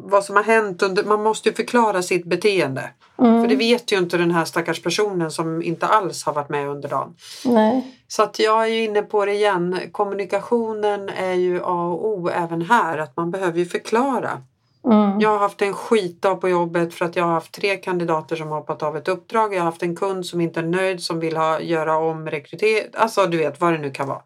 vad 0.00 0.24
som 0.24 0.36
har 0.36 0.42
hänt. 0.42 0.82
Under, 0.82 1.04
man 1.04 1.22
måste 1.22 1.48
ju 1.48 1.54
förklara 1.54 2.02
sitt 2.02 2.24
beteende. 2.24 2.90
Mm. 3.18 3.42
För 3.42 3.48
det 3.48 3.56
vet 3.56 3.92
ju 3.92 3.98
inte 3.98 4.16
den 4.16 4.30
här 4.30 4.44
stackars 4.44 4.82
personen 4.82 5.30
som 5.30 5.62
inte 5.62 5.86
alls 5.86 6.24
har 6.24 6.32
varit 6.32 6.48
med 6.48 6.68
under 6.68 6.88
dagen. 6.88 7.14
Nej. 7.44 7.94
Så 8.08 8.22
att 8.22 8.38
jag 8.38 8.62
är 8.62 8.66
ju 8.66 8.84
inne 8.84 9.02
på 9.02 9.24
det 9.24 9.32
igen. 9.32 9.80
Kommunikationen 9.92 11.08
är 11.08 11.34
ju 11.34 11.60
A 11.64 11.88
och 11.92 12.08
O 12.08 12.28
även 12.28 12.62
här. 12.62 12.98
Att 12.98 13.16
man 13.16 13.30
behöver 13.30 13.58
ju 13.58 13.66
förklara. 13.66 14.42
Mm. 14.90 15.20
Jag 15.20 15.30
har 15.30 15.38
haft 15.38 15.62
en 15.62 15.72
skitdag 15.72 16.40
på 16.40 16.48
jobbet 16.48 16.94
för 16.94 17.04
att 17.04 17.16
jag 17.16 17.24
har 17.24 17.32
haft 17.32 17.52
tre 17.52 17.76
kandidater 17.76 18.36
som 18.36 18.48
har 18.48 18.56
hoppat 18.56 18.82
av 18.82 18.96
ett 18.96 19.08
uppdrag. 19.08 19.54
Jag 19.54 19.60
har 19.60 19.64
haft 19.64 19.82
en 19.82 19.96
kund 19.96 20.26
som 20.26 20.40
inte 20.40 20.60
är 20.60 20.64
nöjd 20.64 21.02
som 21.02 21.20
vill 21.20 21.36
ha, 21.36 21.60
göra 21.60 21.96
om 21.98 22.26
rekrytering. 22.26 22.90
Alltså 22.94 23.26
du 23.26 23.36
vet 23.36 23.60
vad 23.60 23.72
det 23.72 23.78
nu 23.78 23.90
kan 23.90 24.08
vara. 24.08 24.22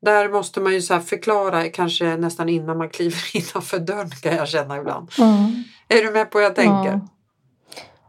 Där 0.00 0.28
måste 0.28 0.60
man 0.60 0.72
ju 0.72 0.82
så 0.82 1.00
förklara 1.00 1.68
kanske 1.68 2.16
nästan 2.16 2.48
innan 2.48 2.78
man 2.78 2.88
kliver 2.88 3.22
innanför 3.36 3.78
dörren 3.78 4.10
kan 4.10 4.36
jag 4.36 4.48
känna 4.48 4.78
ibland. 4.78 5.10
Mm. 5.18 5.64
Är 5.88 6.02
du 6.02 6.10
med 6.10 6.30
på 6.30 6.38
vad 6.38 6.44
jag 6.44 6.54
tänker? 6.54 6.88
Mm. 6.88 7.08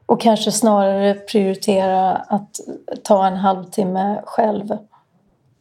Och 0.05 0.21
kanske 0.21 0.51
snarare 0.51 1.13
prioritera 1.13 2.11
att 2.15 2.49
ta 3.03 3.27
en 3.27 3.37
halvtimme 3.37 4.21
själv 4.25 4.65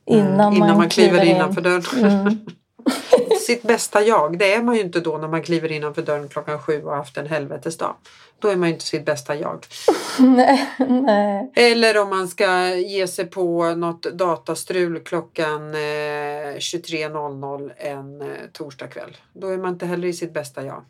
innan, 0.07 0.31
mm, 0.31 0.55
innan 0.55 0.59
man, 0.59 0.77
man 0.77 0.89
kliver, 0.89 1.21
kliver 1.21 1.37
innanför 1.37 1.61
dörren. 1.61 2.47
Sitt 3.47 3.63
bästa 3.63 4.03
jag, 4.03 4.39
det 4.39 4.55
är 4.55 4.63
man 4.63 4.75
ju 4.75 4.81
inte 4.81 5.01
då 5.01 5.19
när 5.19 5.29
man 5.29 5.43
kliver 5.43 5.73
innanför 5.73 6.03
dörren 6.03 6.29
klockan 6.29 6.63
sju 6.63 6.83
och 6.83 6.91
har 6.91 6.97
haft 6.97 7.17
en 7.17 7.27
helvetesdag. 7.27 7.95
Då 8.39 8.49
är 8.49 8.57
man 8.57 8.69
ju 8.69 8.73
inte 8.75 8.85
sitt 8.85 9.05
bästa 9.05 9.35
jag. 9.35 9.67
nej, 10.19 10.71
nej. 10.89 11.53
Eller 11.55 11.99
om 11.99 12.11
man 12.11 12.29
ska 12.29 12.75
ge 12.75 13.07
sig 13.07 13.27
på 13.27 13.75
något 13.75 14.03
datastrul 14.03 15.01
klockan 15.01 15.75
eh, 15.75 15.79
23.00 15.79 17.73
en 17.77 18.21
eh, 18.21 18.27
torsdagkväll. 18.53 19.17
Då 19.33 19.49
är 19.49 19.59
man 19.59 19.73
inte 19.73 19.87
heller 19.87 20.09
i 20.09 20.13
sitt 20.13 20.35
bästa 20.35 20.65
jag. 20.65 20.83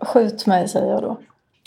Skjut 0.00 0.46
mig 0.46 0.68
säger 0.68 0.86
jag 0.86 1.02
då. 1.02 1.20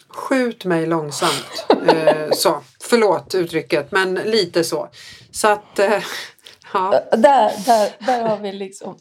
Skjut 0.08 0.66
mig 0.66 0.86
långsamt. 0.86 1.66
eh, 1.88 2.32
så, 2.32 2.62
förlåt 2.82 3.36
uttrycket 3.36 3.92
men 3.92 4.14
lite 4.14 4.64
så. 4.64 4.90
Så 5.32 5.48
att, 5.48 5.80
eh, 5.80 6.04
ja. 6.74 7.04
Där, 7.12 7.66
där, 7.66 8.06
där 8.06 8.28
har 8.28 8.38
vi 8.38 8.52
liksom 8.52 8.98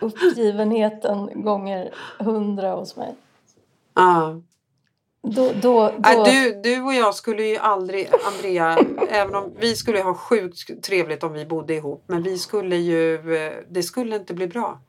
uppgivenheten 0.00 1.42
gånger 1.42 1.94
hundra 2.18 2.70
hos 2.70 2.96
mig. 2.96 3.14
Ja. 3.94 4.40
Då, 5.22 5.52
då, 5.62 5.92
då... 5.98 6.24
Du, 6.24 6.60
du 6.64 6.82
och 6.82 6.94
jag 6.94 7.14
skulle 7.14 7.42
ju 7.42 7.56
aldrig, 7.56 8.08
Andrea, 8.26 8.78
även 9.08 9.34
om 9.34 9.52
vi 9.58 9.76
skulle 9.76 10.02
ha 10.02 10.14
sjukt 10.14 10.82
trevligt 10.82 11.22
om 11.22 11.32
vi 11.32 11.46
bodde 11.46 11.74
ihop, 11.74 12.04
men 12.06 12.22
vi 12.22 12.38
skulle 12.38 12.76
ju, 12.76 13.18
det 13.68 13.82
skulle 13.82 14.16
inte 14.16 14.34
bli 14.34 14.46
bra. 14.46 14.80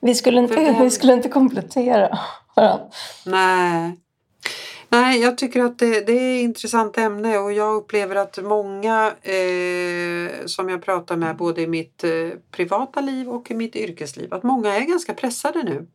Vi 0.00 0.14
skulle 0.14 0.40
inte, 0.40 0.76
vi 0.80 0.90
skulle 0.90 1.12
inte 1.12 1.28
komplettera 1.28 2.18
varandra. 2.56 2.86
Nej. 3.26 3.96
Nej, 5.00 5.20
jag 5.20 5.38
tycker 5.38 5.64
att 5.64 5.78
det, 5.78 6.06
det 6.06 6.12
är 6.12 6.36
ett 6.38 6.44
intressant 6.44 6.98
ämne 6.98 7.38
och 7.38 7.52
jag 7.52 7.74
upplever 7.74 8.16
att 8.16 8.38
många 8.42 9.12
eh, 9.22 10.46
som 10.46 10.68
jag 10.68 10.82
pratar 10.82 11.16
med 11.16 11.36
både 11.36 11.62
i 11.62 11.66
mitt 11.66 12.04
eh, 12.04 12.10
privata 12.50 13.00
liv 13.00 13.28
och 13.28 13.50
i 13.50 13.54
mitt 13.54 13.76
yrkesliv, 13.76 14.34
att 14.34 14.42
många 14.42 14.76
är 14.76 14.80
ganska 14.80 15.14
pressade 15.14 15.62
nu. 15.62 15.86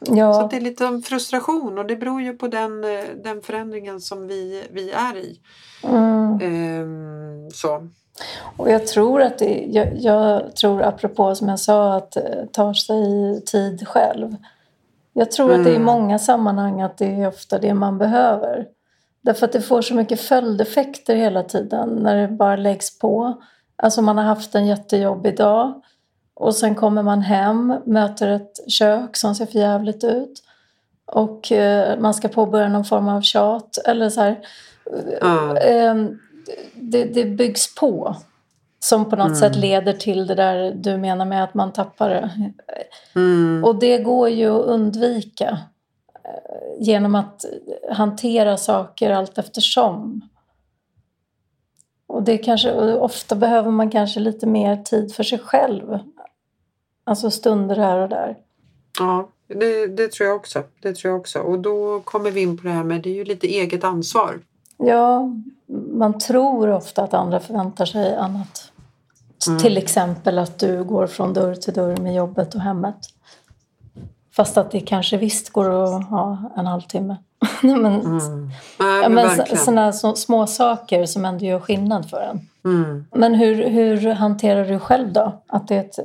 Ja. 0.00 0.32
Så 0.32 0.48
det 0.48 0.56
är 0.56 0.60
lite 0.60 1.02
frustration 1.04 1.78
och 1.78 1.86
det 1.86 1.96
beror 1.96 2.22
ju 2.22 2.32
på 2.32 2.48
den, 2.48 2.84
eh, 2.84 3.04
den 3.24 3.42
förändringen 3.42 4.00
som 4.00 4.26
vi, 4.26 4.64
vi 4.72 4.90
är 4.90 5.16
i. 5.16 5.40
Mm. 5.82 6.40
Ehm, 6.42 7.50
så. 7.50 7.88
Och 8.56 8.70
jag 8.70 8.86
tror 8.86 9.22
att 9.22 9.38
det, 9.38 9.66
jag, 9.70 9.88
jag, 9.98 10.56
tror 10.56 10.82
apropå 10.82 11.34
som 11.34 11.48
jag 11.48 11.60
sa 11.60 11.96
att 11.96 12.16
eh, 12.16 12.22
ta 12.52 12.74
sig 12.74 13.42
tid 13.46 13.88
själv. 13.88 14.36
Jag 15.18 15.30
tror 15.30 15.46
mm. 15.46 15.60
att 15.60 15.64
det 15.64 15.70
är 15.70 15.72
i 15.72 15.76
mm. 15.76 15.86
många 15.86 16.18
sammanhang 16.18 16.80
att 16.80 16.98
det 16.98 17.06
är 17.06 17.28
ofta 17.28 17.58
det 17.58 17.74
man 17.74 17.98
behöver. 17.98 18.66
Därför 19.20 19.46
att 19.46 19.52
det 19.52 19.60
får 19.60 19.82
så 19.82 19.94
mycket 19.94 20.20
följdeffekter 20.20 21.16
hela 21.16 21.42
tiden 21.42 21.88
när 21.88 22.16
det 22.16 22.28
bara 22.28 22.56
läggs 22.56 22.98
på. 22.98 23.42
Alltså 23.76 24.02
man 24.02 24.18
har 24.18 24.24
haft 24.24 24.54
en 24.54 24.66
jättejobbig 24.66 25.36
dag 25.36 25.82
och 26.34 26.54
sen 26.54 26.74
kommer 26.74 27.02
man 27.02 27.20
hem, 27.20 27.74
möter 27.84 28.28
ett 28.28 28.70
kök 28.70 29.16
som 29.16 29.34
ser 29.34 29.46
för 29.46 29.58
jävligt 29.58 30.04
ut 30.04 30.42
och 31.06 31.52
eh, 31.52 31.98
man 31.98 32.14
ska 32.14 32.28
påbörja 32.28 32.68
någon 32.68 32.84
form 32.84 33.08
av 33.08 33.20
tjat 33.20 33.78
eller 33.86 34.10
så 34.10 34.20
här. 34.20 34.38
Mm. 35.22 36.18
det, 36.74 37.04
det 37.04 37.24
byggs 37.24 37.74
på 37.74 38.16
som 38.78 39.10
på 39.10 39.16
något 39.16 39.26
mm. 39.26 39.38
sätt 39.38 39.56
leder 39.56 39.92
till 39.92 40.26
det 40.26 40.34
där 40.34 40.72
du 40.74 40.96
menar 40.96 41.24
med 41.24 41.44
att 41.44 41.54
man 41.54 41.72
tappar 41.72 42.10
det. 42.10 42.52
Mm. 43.14 43.64
Och 43.64 43.78
det 43.78 43.98
går 43.98 44.28
ju 44.28 44.48
att 44.48 44.66
undvika 44.66 45.58
eh, 46.24 46.82
genom 46.84 47.14
att 47.14 47.44
hantera 47.90 48.56
saker 48.56 49.10
allt 49.10 49.38
eftersom. 49.38 50.20
Och 52.06 52.22
det 52.22 52.38
kanske, 52.38 52.72
och 52.72 53.04
ofta 53.04 53.34
behöver 53.34 53.70
man 53.70 53.90
kanske 53.90 54.20
lite 54.20 54.46
mer 54.46 54.76
tid 54.76 55.14
för 55.14 55.22
sig 55.22 55.38
själv. 55.38 55.98
Alltså 57.04 57.30
stunder 57.30 57.76
här 57.76 57.98
och 57.98 58.08
där. 58.08 58.36
Ja, 58.98 59.28
det, 59.46 59.86
det, 59.86 60.12
tror 60.12 60.26
jag 60.28 60.36
också. 60.36 60.62
Det 60.82 60.94
tror 60.94 61.12
jag 61.12 61.20
också. 61.20 61.38
Och 61.38 61.58
då 61.58 62.00
kommer 62.00 62.30
vi 62.30 62.40
in 62.40 62.56
på 62.56 62.62
det 62.62 62.72
här 62.72 62.84
med 62.84 63.02
det 63.02 63.10
är 63.10 63.14
ju 63.14 63.24
lite 63.24 63.46
eget 63.46 63.84
ansvar. 63.84 64.40
Ja, 64.76 65.32
man 65.92 66.18
tror 66.18 66.70
ofta 66.70 67.02
att 67.02 67.14
andra 67.14 67.40
förväntar 67.40 67.86
sig 67.86 68.16
annat. 68.16 68.67
Mm. 69.46 69.58
Till 69.58 69.76
exempel 69.76 70.38
att 70.38 70.58
du 70.58 70.84
går 70.84 71.06
från 71.06 71.32
dörr 71.32 71.54
till 71.54 71.74
dörr 71.74 71.96
med 71.96 72.14
jobbet 72.14 72.54
och 72.54 72.60
hemmet. 72.60 72.96
Fast 74.36 74.56
att 74.56 74.70
det 74.70 74.80
kanske 74.80 75.16
visst 75.16 75.50
går 75.50 75.84
att 75.84 76.08
ha 76.08 76.52
en 76.56 76.66
halvtimme. 76.66 77.16
men, 77.62 77.86
mm. 77.86 78.50
Nej, 78.78 79.02
ja, 79.02 79.08
men 79.08 79.46
sådana 79.56 79.92
så, 79.92 80.14
små 80.14 80.46
saker 80.46 81.06
som 81.06 81.24
ändå 81.24 81.44
gör 81.44 81.60
skillnad 81.60 82.10
för 82.10 82.20
en. 82.20 82.48
Mm. 82.64 83.04
Men 83.12 83.34
hur, 83.34 83.68
hur 83.68 84.12
hanterar 84.12 84.64
du 84.64 84.78
själv 84.78 85.12
då? 85.12 85.42
Att 85.46 85.68
det 85.68 85.74
är 85.74 85.80
ett 85.80 85.98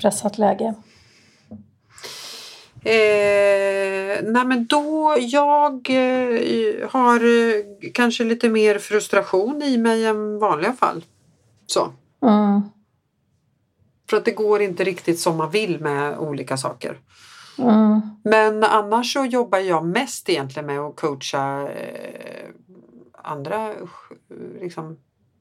pressat 0.00 0.38
läge? 0.38 0.74
Eh, 2.84 4.22
nej 4.22 4.44
men 4.44 4.66
då 4.66 5.16
jag 5.18 5.90
eh, 5.90 6.88
har 6.90 7.16
eh, 7.16 7.64
kanske 7.94 8.24
lite 8.24 8.48
mer 8.48 8.78
frustration 8.78 9.62
i 9.62 9.78
mig 9.78 10.06
än 10.06 10.38
vanliga 10.38 10.72
fall. 10.72 11.04
Så. 11.66 11.92
Mm. 12.22 12.62
För 14.10 14.16
att 14.16 14.24
det 14.24 14.30
går 14.30 14.62
inte 14.62 14.84
riktigt 14.84 15.20
som 15.20 15.36
man 15.36 15.50
vill 15.50 15.80
med 15.80 16.18
olika 16.18 16.56
saker. 16.56 16.98
Mm. 17.58 18.00
Men 18.24 18.64
annars 18.64 19.12
så 19.12 19.24
jobbar 19.24 19.58
jag 19.58 19.86
mest 19.86 20.28
egentligen 20.28 20.66
med 20.66 20.80
att 20.80 20.96
coacha 20.96 21.68
eh, 21.68 22.48
andra 23.22 23.74
liksom, 24.60 24.98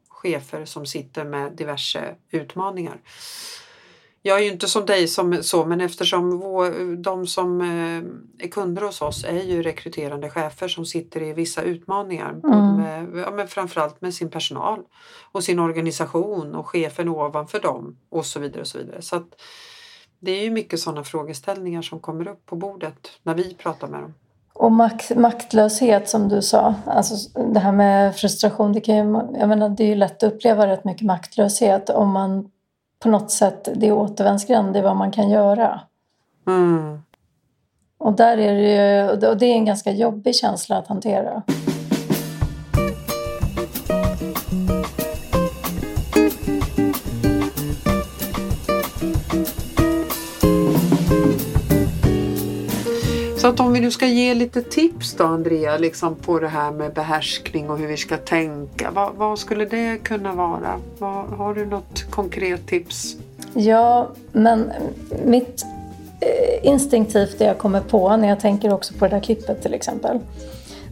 chefer 0.09 0.65
som 0.65 0.85
sitter 0.85 1.25
med 1.25 1.51
diverse 1.55 2.15
utmaningar. 2.31 3.01
Jag 4.21 4.39
är 4.39 4.43
ju 4.43 4.51
inte 4.51 4.67
som 4.67 4.85
dig 4.85 5.07
som 5.07 5.43
så, 5.43 5.65
men 5.65 5.81
eftersom 5.81 6.39
vår, 6.39 6.95
de 6.95 7.27
som 7.27 7.61
eh, 7.61 8.45
är 8.45 8.49
kunder 8.51 8.81
hos 8.81 9.01
oss 9.01 9.23
är 9.23 9.43
ju 9.43 9.63
rekryterande 9.63 10.29
chefer 10.29 10.67
som 10.67 10.85
sitter 10.85 11.23
i 11.23 11.33
vissa 11.33 11.61
utmaningar. 11.61 12.29
Mm. 12.43 12.75
Med, 12.75 13.23
ja, 13.25 13.31
men 13.31 13.47
framförallt 13.47 14.01
med 14.01 14.13
sin 14.13 14.29
personal 14.29 14.79
och 15.31 15.43
sin 15.43 15.59
organisation 15.59 16.55
och 16.55 16.67
chefen 16.67 17.09
ovanför 17.09 17.59
dem 17.59 17.97
och 18.09 18.25
så 18.25 18.39
vidare. 18.39 18.61
och 18.61 18.67
Så 18.67 18.77
vidare. 18.77 19.01
Så 19.01 19.23
det 20.19 20.31
är 20.31 20.43
ju 20.43 20.51
mycket 20.51 20.79
sådana 20.79 21.03
frågeställningar 21.03 21.81
som 21.81 21.99
kommer 21.99 22.27
upp 22.27 22.45
på 22.45 22.55
bordet 22.55 23.07
när 23.23 23.35
vi 23.35 23.53
pratar 23.53 23.87
med 23.87 24.01
dem. 24.01 24.13
Och 24.53 24.71
makt, 24.71 25.15
maktlöshet 25.15 26.09
som 26.09 26.29
du 26.29 26.41
sa, 26.41 26.75
alltså 26.85 27.39
det 27.53 27.59
här 27.59 27.71
med 27.71 28.15
frustration, 28.15 28.73
det, 28.73 28.81
kan 28.81 28.95
ju, 28.95 29.01
jag 29.39 29.49
menar, 29.49 29.69
det 29.69 29.83
är 29.83 29.87
ju 29.87 29.95
lätt 29.95 30.23
att 30.23 30.33
uppleva 30.33 30.67
rätt 30.67 30.83
mycket 30.83 31.05
maktlöshet 31.05 31.89
om 31.89 32.09
man 32.09 32.51
på 32.99 33.09
något 33.09 33.31
sätt, 33.31 33.69
det 33.75 33.87
är 33.87 33.91
återvändsgränd, 33.91 34.73
det 34.73 34.79
är 34.79 34.83
vad 34.83 34.95
man 34.95 35.11
kan 35.11 35.29
göra. 35.29 35.81
Mm. 36.47 37.01
Och, 37.97 38.13
där 38.13 38.37
är 38.37 38.53
det 38.53 39.21
ju, 39.21 39.29
och 39.29 39.37
det 39.37 39.45
är 39.45 39.53
en 39.53 39.65
ganska 39.65 39.91
jobbig 39.91 40.35
känsla 40.35 40.77
att 40.77 40.87
hantera. 40.87 41.43
Så 53.49 53.53
att 53.53 53.59
om 53.59 53.73
vi 53.73 53.79
nu 53.79 53.91
ska 53.91 54.05
ge 54.05 54.33
lite 54.33 54.61
tips 54.61 55.13
då 55.13 55.23
Andrea, 55.23 55.77
liksom 55.77 56.15
på 56.15 56.39
det 56.39 56.47
här 56.47 56.71
med 56.71 56.93
behärskning 56.93 57.69
och 57.69 57.77
hur 57.77 57.87
vi 57.87 57.97
ska 57.97 58.17
tänka. 58.17 58.91
Vad, 58.91 59.15
vad 59.15 59.39
skulle 59.39 59.65
det 59.65 59.97
kunna 60.03 60.33
vara? 60.33 60.79
Vad, 60.97 61.25
har 61.25 61.53
du 61.53 61.65
något 61.65 62.03
konkret 62.09 62.67
tips? 62.67 63.15
Ja, 63.53 64.09
men 64.31 64.71
mitt 65.25 65.65
eh, 66.19 66.67
instinktivt 66.67 67.39
det 67.39 67.45
jag 67.45 67.57
kommer 67.57 67.81
på 67.81 68.17
när 68.17 68.27
jag 68.27 68.39
tänker 68.39 68.73
också 68.73 68.93
på 68.93 69.05
det 69.05 69.15
där 69.15 69.19
klippet 69.19 69.61
till 69.61 69.73
exempel. 69.73 70.19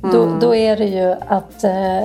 Mm. 0.03 0.15
Då, 0.15 0.37
då, 0.47 0.55
är 0.55 0.77
det 0.77 0.85
ju 0.85 1.15
att, 1.27 1.63
eh, 1.63 2.03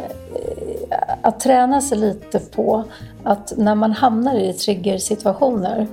att 1.23 1.41
träna 1.41 1.81
sig 1.81 1.99
lite 1.99 2.39
på 2.39 2.85
att 3.23 3.53
när 3.57 3.75
man 3.75 3.93
hamnar 3.93 4.35
i 4.35 4.53
triggersituationer 4.53 5.87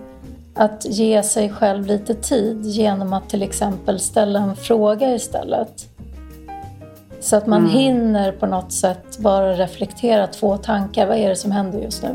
att 0.60 0.86
ge 0.86 1.24
sig 1.24 1.50
själv 1.50 1.86
lite 1.86 2.14
tid 2.14 2.66
genom 2.66 3.14
att 3.14 3.30
till 3.30 3.44
exempel 3.44 4.00
ställa 4.00 4.40
en 4.40 4.56
fråga 4.56 5.16
istället. 5.16 5.88
Så 7.20 7.36
att 7.36 7.48
man 7.48 7.60
mm. 7.60 7.72
hinner 7.72 8.32
på 8.32 8.46
något 8.46 8.72
sätt 8.72 9.18
bara 9.18 9.54
reflektera 9.54 10.28
två 10.28 10.58
tankar. 10.58 11.08
Vad 11.08 11.18
är 11.18 11.30
det 11.30 11.36
som 11.36 11.52
händer 11.52 11.80
just 11.80 12.04
nu? 12.04 12.10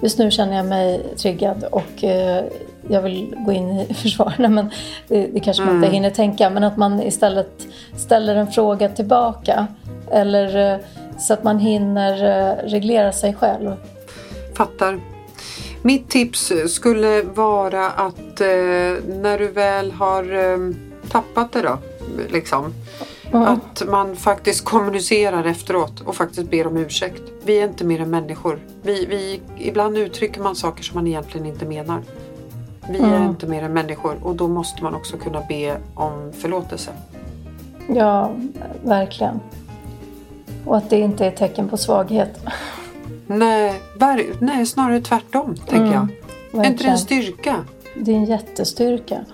Just 0.00 0.18
nu 0.18 0.30
känner 0.30 0.56
jag 0.56 0.66
mig 0.66 1.02
triggad 1.16 1.64
och 1.64 2.04
eh, 2.04 2.44
jag 2.88 3.02
vill 3.02 3.34
gå 3.38 3.52
in 3.52 3.70
i 3.70 3.94
försvar. 3.94 4.34
Nej, 4.38 4.50
men 4.50 4.70
det, 5.08 5.26
det 5.26 5.40
kanske 5.40 5.62
man 5.62 5.74
inte 5.74 5.86
mm. 5.86 5.94
hinner 5.94 6.10
tänka. 6.10 6.50
Men 6.50 6.64
att 6.64 6.76
man 6.76 7.02
istället 7.02 7.66
ställer 7.96 8.36
en 8.36 8.46
fråga 8.46 8.88
tillbaka. 8.88 9.66
Eller 10.10 10.72
eh, 10.72 10.78
så 11.18 11.32
att 11.32 11.44
man 11.44 11.58
hinner 11.58 12.24
eh, 12.24 12.68
reglera 12.68 13.12
sig 13.12 13.34
själv. 13.34 13.76
Fattar. 14.56 15.09
Mitt 15.82 16.08
tips 16.08 16.52
skulle 16.68 17.22
vara 17.22 17.90
att 17.90 18.40
eh, 18.40 18.46
när 19.06 19.38
du 19.38 19.48
väl 19.48 19.92
har 19.92 20.52
eh, 20.52 20.74
tappat 21.10 21.52
det 21.52 21.62
då, 21.62 21.78
liksom, 22.28 22.74
mm. 23.32 23.42
att 23.42 23.82
man 23.88 24.16
faktiskt 24.16 24.64
kommunicerar 24.64 25.44
efteråt 25.44 26.00
och 26.00 26.16
faktiskt 26.16 26.50
ber 26.50 26.66
om 26.66 26.76
ursäkt. 26.76 27.22
Vi 27.44 27.60
är 27.60 27.68
inte 27.68 27.84
mer 27.84 28.00
än 28.00 28.10
människor. 28.10 28.58
Vi, 28.82 29.06
vi, 29.06 29.40
ibland 29.58 29.98
uttrycker 29.98 30.40
man 30.40 30.56
saker 30.56 30.82
som 30.82 30.94
man 30.94 31.06
egentligen 31.06 31.46
inte 31.46 31.66
menar. 31.66 32.02
Vi 32.88 32.98
mm. 32.98 33.12
är 33.12 33.28
inte 33.28 33.46
mer 33.46 33.62
än 33.62 33.72
människor 33.72 34.16
och 34.22 34.34
då 34.34 34.48
måste 34.48 34.82
man 34.82 34.94
också 34.94 35.16
kunna 35.16 35.42
be 35.48 35.76
om 35.94 36.32
förlåtelse. 36.32 36.90
Ja, 37.88 38.30
verkligen. 38.82 39.40
Och 40.64 40.76
att 40.76 40.90
det 40.90 40.98
inte 40.98 41.26
är 41.26 41.30
tecken 41.30 41.68
på 41.68 41.76
svaghet. 41.76 42.40
Nej, 43.38 43.82
nej 44.38 44.66
snarare 44.66 45.00
tvärtom 45.00 45.56
tänker 45.56 45.76
mm, 45.76 45.92
jag. 45.92 46.00
Verkligen. 46.00 46.64
Är 46.64 46.70
inte 46.70 46.84
det 46.84 46.90
en 46.90 46.98
styrka? 46.98 47.56
Det 47.94 48.12
är 48.12 48.16
en 48.16 48.24
jättestyrka. 48.24 49.24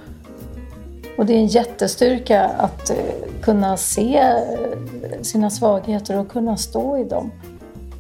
Och 1.17 1.27
det 1.27 1.33
är 1.33 1.39
en 1.39 1.47
jättestyrka 1.47 2.45
att 2.45 2.91
eh, 2.91 2.97
kunna 3.43 3.77
se 3.77 4.19
eh, 4.19 5.23
sina 5.23 5.51
svagheter 5.51 6.19
och 6.19 6.29
kunna 6.29 6.57
stå 6.57 6.99
i 6.99 7.05
dem. 7.05 7.33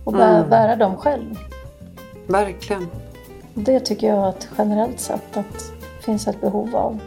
Och 0.05 0.15
mm. 0.15 0.51
bära 0.51 0.77
dem 0.77 0.97
själv. 0.97 1.39
Verkligen. 2.27 2.89
Det 3.55 3.81
tycker 3.81 4.07
jag 4.07 4.25
att 4.25 4.49
generellt 4.59 5.01
sett 5.01 5.37
att 5.37 5.73
det 5.99 6.05
finns 6.05 6.29
ett 6.29 6.41
behov 6.41 6.77
av. 6.77 7.01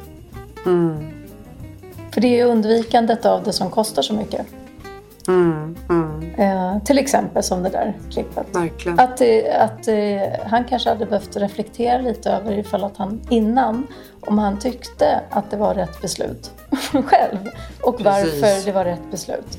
Mm. 0.65 1.09
För 2.11 2.21
det 2.21 2.39
är 2.39 2.45
undvikandet 2.45 3.25
av 3.25 3.43
det 3.43 3.53
som 3.53 3.69
kostar 3.69 4.01
så 4.01 4.13
mycket. 4.13 4.47
Mm, 5.29 5.75
mm. 5.89 6.33
Eh, 6.37 6.83
till 6.83 6.97
exempel 6.97 7.43
som 7.43 7.63
det 7.63 7.69
där 7.69 7.93
klippet. 8.11 8.55
Verkligen. 8.55 8.99
Att, 8.99 9.21
eh, 9.21 9.63
att 9.63 9.87
eh, 9.87 10.47
han 10.49 10.63
kanske 10.63 10.89
hade 10.89 11.05
behövt 11.05 11.35
reflektera 11.37 12.01
lite 12.01 12.31
över 12.31 12.51
ifall 12.59 12.83
att 12.83 12.97
han 12.97 13.21
innan, 13.29 13.87
om 14.19 14.37
han 14.37 14.59
tyckte 14.59 15.21
att 15.29 15.51
det 15.51 15.57
var 15.57 15.73
rätt 15.73 16.01
beslut 16.01 16.51
själv 16.91 17.49
och 17.83 17.97
Precis. 17.97 18.41
varför 18.41 18.65
det 18.65 18.71
var 18.71 18.85
rätt 18.85 19.11
beslut. 19.11 19.57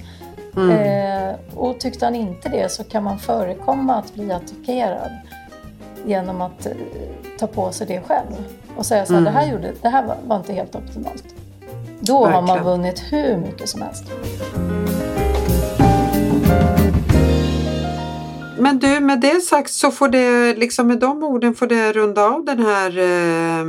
Mm. 0.57 0.71
Eh, 0.71 1.35
och 1.55 1.81
tyckte 1.81 2.05
han 2.05 2.15
inte 2.15 2.49
det 2.49 2.73
så 2.73 2.85
kan 2.85 3.05
man 3.05 3.19
förekomma 3.19 3.95
att 3.95 4.15
bli 4.15 4.33
attackerad 4.33 5.11
genom 6.07 6.41
att 6.41 6.67
ta 7.39 7.47
på 7.47 7.73
sig 7.73 7.87
det 7.87 8.01
själv 8.01 8.45
och 8.77 8.87
säga 8.87 9.07
så 9.07 9.15
här, 9.15 9.21
det 9.21 9.31
här, 9.31 9.43
mm. 9.43 9.55
gjorde, 9.55 9.73
det 9.83 9.89
här 9.89 10.07
var, 10.07 10.17
var 10.27 10.37
inte 10.37 10.53
helt 10.53 10.75
optimalt. 10.75 11.25
Då 12.01 12.25
Verkligen. 12.25 12.49
har 12.49 12.57
man 12.57 12.65
vunnit 12.65 13.03
hur 13.11 13.37
mycket 13.37 13.69
som 13.69 13.83
helst. 13.83 14.05
Men 18.61 18.79
du, 18.79 19.01
med 19.01 19.21
det 19.21 19.41
sagt 19.41 19.71
så 19.71 19.91
får 19.91 20.09
det, 20.09 20.55
liksom 20.55 20.87
med 20.87 20.99
de 20.99 21.23
orden 21.23 21.55
får 21.55 21.67
det 21.67 21.93
runda 21.93 22.25
av 22.25 22.45
den 22.45 22.59
här, 22.59 22.99
eh, 22.99 23.65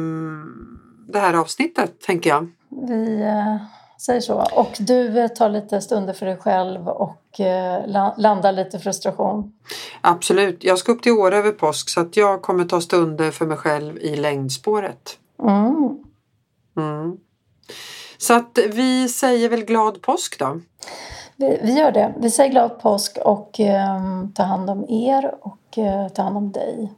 det 1.07 1.19
här 1.19 1.33
avsnittet, 1.33 2.01
tänker 2.01 2.29
jag. 2.29 2.47
Vi 2.87 3.21
eh, 3.21 3.55
säger 4.01 4.21
så. 4.21 4.47
Och 4.53 4.77
du 4.79 5.27
tar 5.29 5.49
lite 5.49 5.81
stunder 5.81 6.13
för 6.13 6.25
dig 6.25 6.37
själv 6.37 6.87
och 6.87 7.39
eh, 7.39 7.87
landar 8.17 8.51
lite 8.51 8.79
frustration. 8.79 9.53
Absolut. 10.01 10.63
Jag 10.63 10.77
ska 10.77 10.91
upp 10.91 11.03
till 11.03 11.11
Åre 11.11 11.37
över 11.37 11.51
påsk 11.51 11.89
så 11.89 12.01
att 12.01 12.17
jag 12.17 12.41
kommer 12.41 12.65
ta 12.65 12.81
stunder 12.81 13.31
för 13.31 13.45
mig 13.45 13.57
själv 13.57 13.97
i 13.97 14.15
längdspåret. 14.15 15.17
Mm. 15.43 15.97
Mm. 16.77 17.17
Så 18.17 18.33
att 18.33 18.59
vi 18.67 19.09
säger 19.09 19.49
väl 19.49 19.65
glad 19.65 20.01
påsk 20.01 20.39
då. 20.39 20.61
Vi, 21.41 21.59
vi 21.61 21.73
gör 21.73 21.91
det. 21.91 22.13
Vi 22.17 22.29
säger 22.29 22.51
glad 22.51 22.79
påsk 22.79 23.17
och 23.17 23.59
eh, 23.59 24.01
ta 24.35 24.43
hand 24.43 24.69
om 24.69 24.85
er 24.89 25.35
och 25.41 25.77
eh, 25.77 26.07
ta 26.07 26.21
hand 26.21 26.37
om 26.37 26.51
dig. 26.51 26.93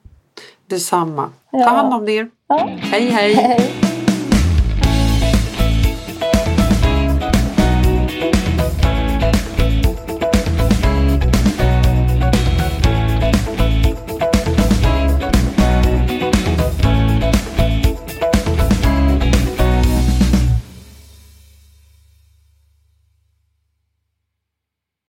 Detsamma. 0.67 1.29
Ja. 1.51 1.63
Ta 1.63 1.69
hand 1.69 1.93
om 1.93 2.09
er. 2.09 2.29
Ja. 2.47 2.69
hej. 2.79 3.09
hej. 3.09 3.33
hej. 3.33 3.82